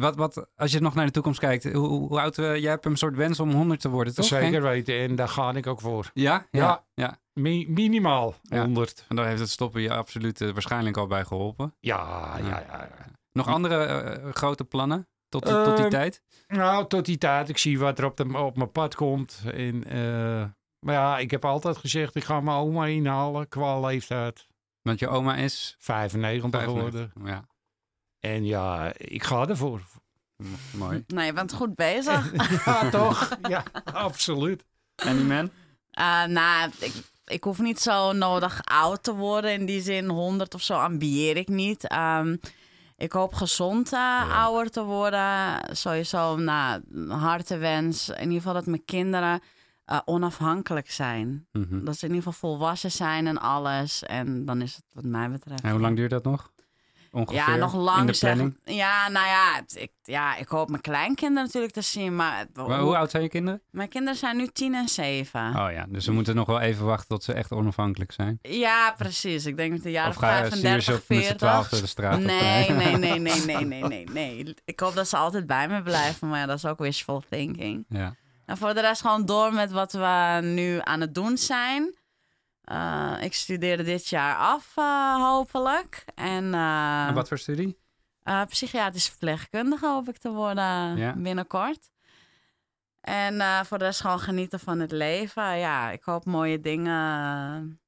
[0.00, 2.38] wat, wat, als je nog naar de toekomst kijkt, hoe, hoe oud...
[2.38, 4.24] eh, jij hebt een soort wens om 100 te worden, toch?
[4.24, 4.62] Zeker Henk?
[4.62, 4.98] weten.
[4.98, 6.10] En daar ga ik ook voor.
[6.14, 6.46] Ja?
[6.50, 6.60] Ja.
[6.60, 6.84] Ja.
[6.94, 7.18] ja.
[7.32, 8.60] Mi- minimaal Ja.
[8.64, 9.04] 100.
[9.08, 11.74] En daar heeft het stoppen je absoluut eh, waarschijnlijk al bij geholpen.
[11.80, 12.88] Ja, ja, ja.
[13.32, 16.22] Nog andere eh, grote plannen tot, die- tot die Ehm, tijd?
[16.48, 17.48] Nou, tot die tijd.
[17.48, 19.42] Ik zie wat er op, de, op mijn pad komt.
[19.54, 19.84] En,
[20.78, 24.46] maar ja, ik heb altijd gezegd, ik ga mijn oma inhalen qua leeftijd.
[24.82, 27.12] Want je oma is 95 geworden.
[27.24, 27.44] Ja,
[28.24, 29.80] En ja, ik ga ervoor.
[30.70, 31.04] mooi.
[31.06, 32.32] Nou, je bent goed bezig.
[32.64, 33.38] Ja, toch?
[33.48, 34.64] Ja, absoluut.
[34.96, 35.50] En die man?
[35.90, 36.92] Eh, nou, ik,
[37.24, 39.52] ik hoef niet zo nodig oud te worden.
[39.52, 41.88] In die zin, 100 of zo ambieer ik niet.
[41.88, 42.36] Ehm,
[42.96, 45.60] ik hoop gezond eh, ouder te worden.
[45.76, 48.08] Sowieso, nou, een hartewens.
[48.08, 49.40] In ieder geval dat mijn kinderen
[49.84, 51.46] eh, onafhankelijk zijn.
[51.52, 51.84] Mhm.
[51.84, 54.02] Dat ze in ieder geval volwassen zijn en alles.
[54.02, 55.62] En dan is het wat mij betreft.
[55.62, 56.52] En hoe lang duurt dat nog?
[57.14, 58.16] Ongeveer Ja, nog lang?
[58.64, 62.16] Ja, nou ja, het- ik, ja, ik hoop mijn kleinkinderen natuurlijk te zien.
[62.16, 63.62] Maar, Maar hoe oud zijn je kinderen?
[63.70, 65.46] Mijn kinderen zijn nu 10 en 7.
[65.48, 68.38] Oh ja, dus we moeten nog wel even wachten tot ze echt onafhankelijk zijn.
[68.42, 69.46] Ja, precies.
[69.46, 71.22] Ik denk met de jaren Of ga je, stuur je ze 35, op met z'n
[71.24, 71.36] 40.
[71.36, 72.24] twaalf door de straat op?
[72.24, 74.54] Nee, nee, nee, nee, nee, nee, nee, nee.
[74.64, 77.84] Ik hoop dat ze altijd bij me blijven, maar ja, dat is ook wishful thinking.
[77.88, 78.14] Ja.
[78.46, 81.94] En voor de rest gewoon door met wat we nu aan het doen zijn.
[82.64, 86.04] Eh, ik studeerde dit jaar af, eh, hopelijk.
[86.14, 87.78] En, eh, En wat voor studie?
[88.48, 91.12] psychiatrisch verpleegkundige hoop ik te worden Ja.
[91.16, 91.90] binnenkort.
[93.00, 95.58] En voor de rest gewoon genieten van het leven.
[95.58, 97.80] Ja, ik hoop mooie dingen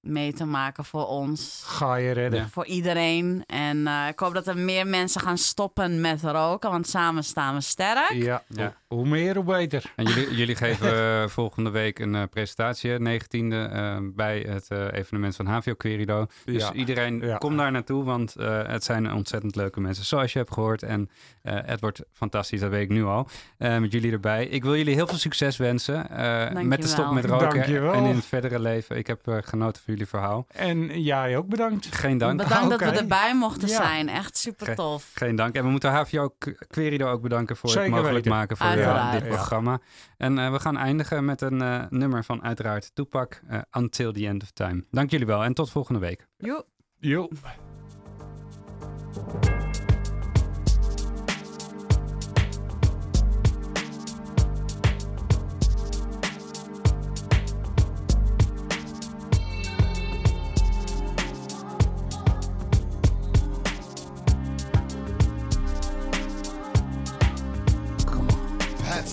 [0.00, 1.62] mee te maken voor ons.
[1.66, 2.48] Ga je redden.
[2.48, 3.44] Voor iedereen.
[3.46, 6.70] En ik hoop dat er meer mensen gaan stoppen met roken.
[6.70, 8.12] Want samen staan we sterk.
[8.12, 8.74] Ja, Ja.
[8.88, 9.92] Hoe meer hoe beter.
[9.96, 14.68] En jullie, jullie geven eh, volgende week een eh, presentatie, hè, 19e, eh, bij het
[14.68, 16.26] eh, evenement van HVO Querido.
[16.44, 16.72] Dus Ja.
[16.72, 17.36] iedereen, Ja.
[17.36, 20.82] kom daar naartoe, want eh, het zijn ontzettend leuke mensen, zoals je hebt gehoord.
[20.82, 21.10] En
[21.42, 23.28] eh, het wordt fantastisch, dat weet ik nu al,
[23.58, 24.46] eh, met jullie erbij.
[24.46, 27.92] Ik wil jullie heel veel succes wensen eh, met de stop met roken Dankjewel.
[27.92, 28.96] en in het verdere leven.
[28.96, 30.46] Ik heb genoten van jullie verhaal.
[30.48, 31.86] En jij ook bedankt.
[31.94, 32.38] Geen dank.
[32.42, 33.74] Bedankt dat we erbij mochten Ja.
[33.76, 34.08] zijn.
[34.08, 35.10] Echt super Ge- tof.
[35.14, 35.54] Geen dank.
[35.54, 36.34] En we moeten HVO
[36.68, 38.38] Querido ook bedanken voor Zeker het mogelijk weten.
[38.38, 39.28] maken voor Eh, dit Ja.
[39.28, 39.78] programma.
[40.16, 44.26] En eh, we gaan eindigen met een eh, nummer van uiteraard Toepak, eh, Until the
[44.26, 44.84] End of Time.
[44.90, 46.26] Dank jullie wel en tot volgende week.
[46.36, 46.64] Joe.
[46.98, 47.28] Jo.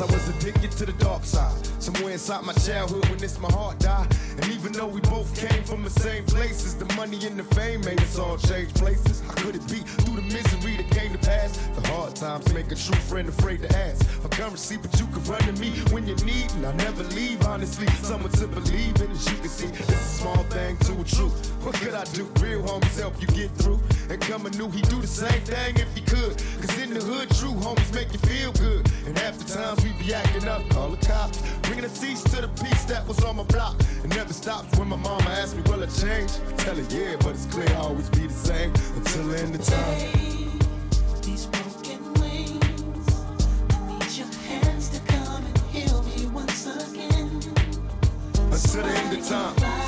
[0.01, 1.72] I was addicted to the dark side.
[1.83, 4.07] Somewhere inside my childhood when this my heart died.
[4.37, 7.81] And even though we both came from the same places, the money and the fame
[7.81, 9.19] made us all change places.
[9.27, 11.57] How could it be through the misery that came to pass?
[11.75, 15.25] The hard times make a true friend afraid to ask for currency, but you can
[15.25, 17.45] run to me when you need, and I never leave.
[17.45, 21.03] Honestly, someone to believe in, as you can see, it's a small thing to a
[21.03, 21.51] truth.
[21.65, 22.23] What could I do?
[22.39, 23.81] Real homies help you get through.
[24.09, 26.37] And coming new, he do the same thing if he could.
[26.61, 28.89] Cause in the hood, true homies make you feel good.
[29.05, 31.43] And half the times we be acting up, call the cops.
[31.73, 33.75] Bringing a cease to the peace that was on my block.
[34.03, 36.29] It never stops when my mama asks me, will I change?
[36.47, 39.55] I tell her, yeah, but it's clear I'll always be the same until the end
[39.55, 41.21] of time.
[41.23, 43.09] These broken wings.
[43.71, 47.41] I need your hands to come and heal me once again.
[48.51, 49.82] Until the end of time.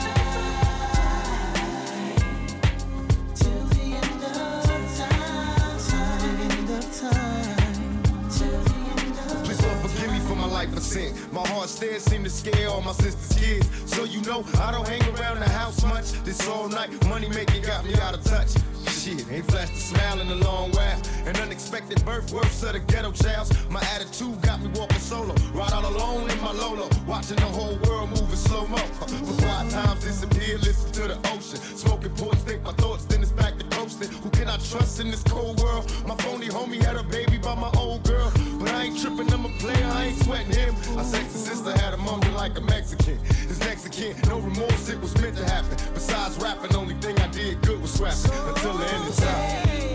[11.36, 13.68] My heart still seem to scare all my sister's kids.
[13.94, 16.14] So you know I don't hang around the house much.
[16.24, 18.52] This all night money making got me out of touch.
[18.88, 21.02] Shit, ain't flashed a smile in a long while.
[21.26, 23.52] An unexpected birth, worse of the ghetto childs.
[23.70, 25.36] My attitude got me walking solo.
[25.54, 26.88] Ride all alone in my Lolo.
[27.06, 28.78] Watching the whole world move in slow mo.
[28.78, 31.60] Uh, for quiet times disappear, listen to the ocean.
[31.76, 33.55] Smoking ports, think my thoughts, then it's back
[34.04, 35.90] Who can I trust in this cold world?
[36.06, 38.30] My phony homie had a baby by my old girl.
[38.60, 40.76] But I ain't tripping, I'm a player, I ain't sweating him.
[40.96, 43.18] My sexy sister had a moment like a Mexican.
[43.48, 43.92] His next of
[44.28, 45.78] no remorse, it was meant to happen.
[45.94, 48.32] Besides rapping, only thing I did good was rapping.
[48.50, 49.95] Until the end of time.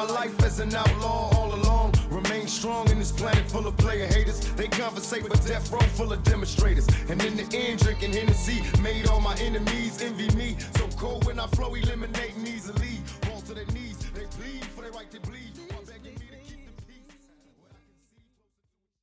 [0.00, 1.92] My life as an outlaw all along.
[2.08, 4.40] Remain strong in this planet full of player haters.
[4.54, 6.88] They conversate with death row full of demonstrators.
[7.10, 10.56] And in the end, drinking Hennessy made all my enemies envy me.
[10.76, 12.39] So cold when I flow, eliminating easily.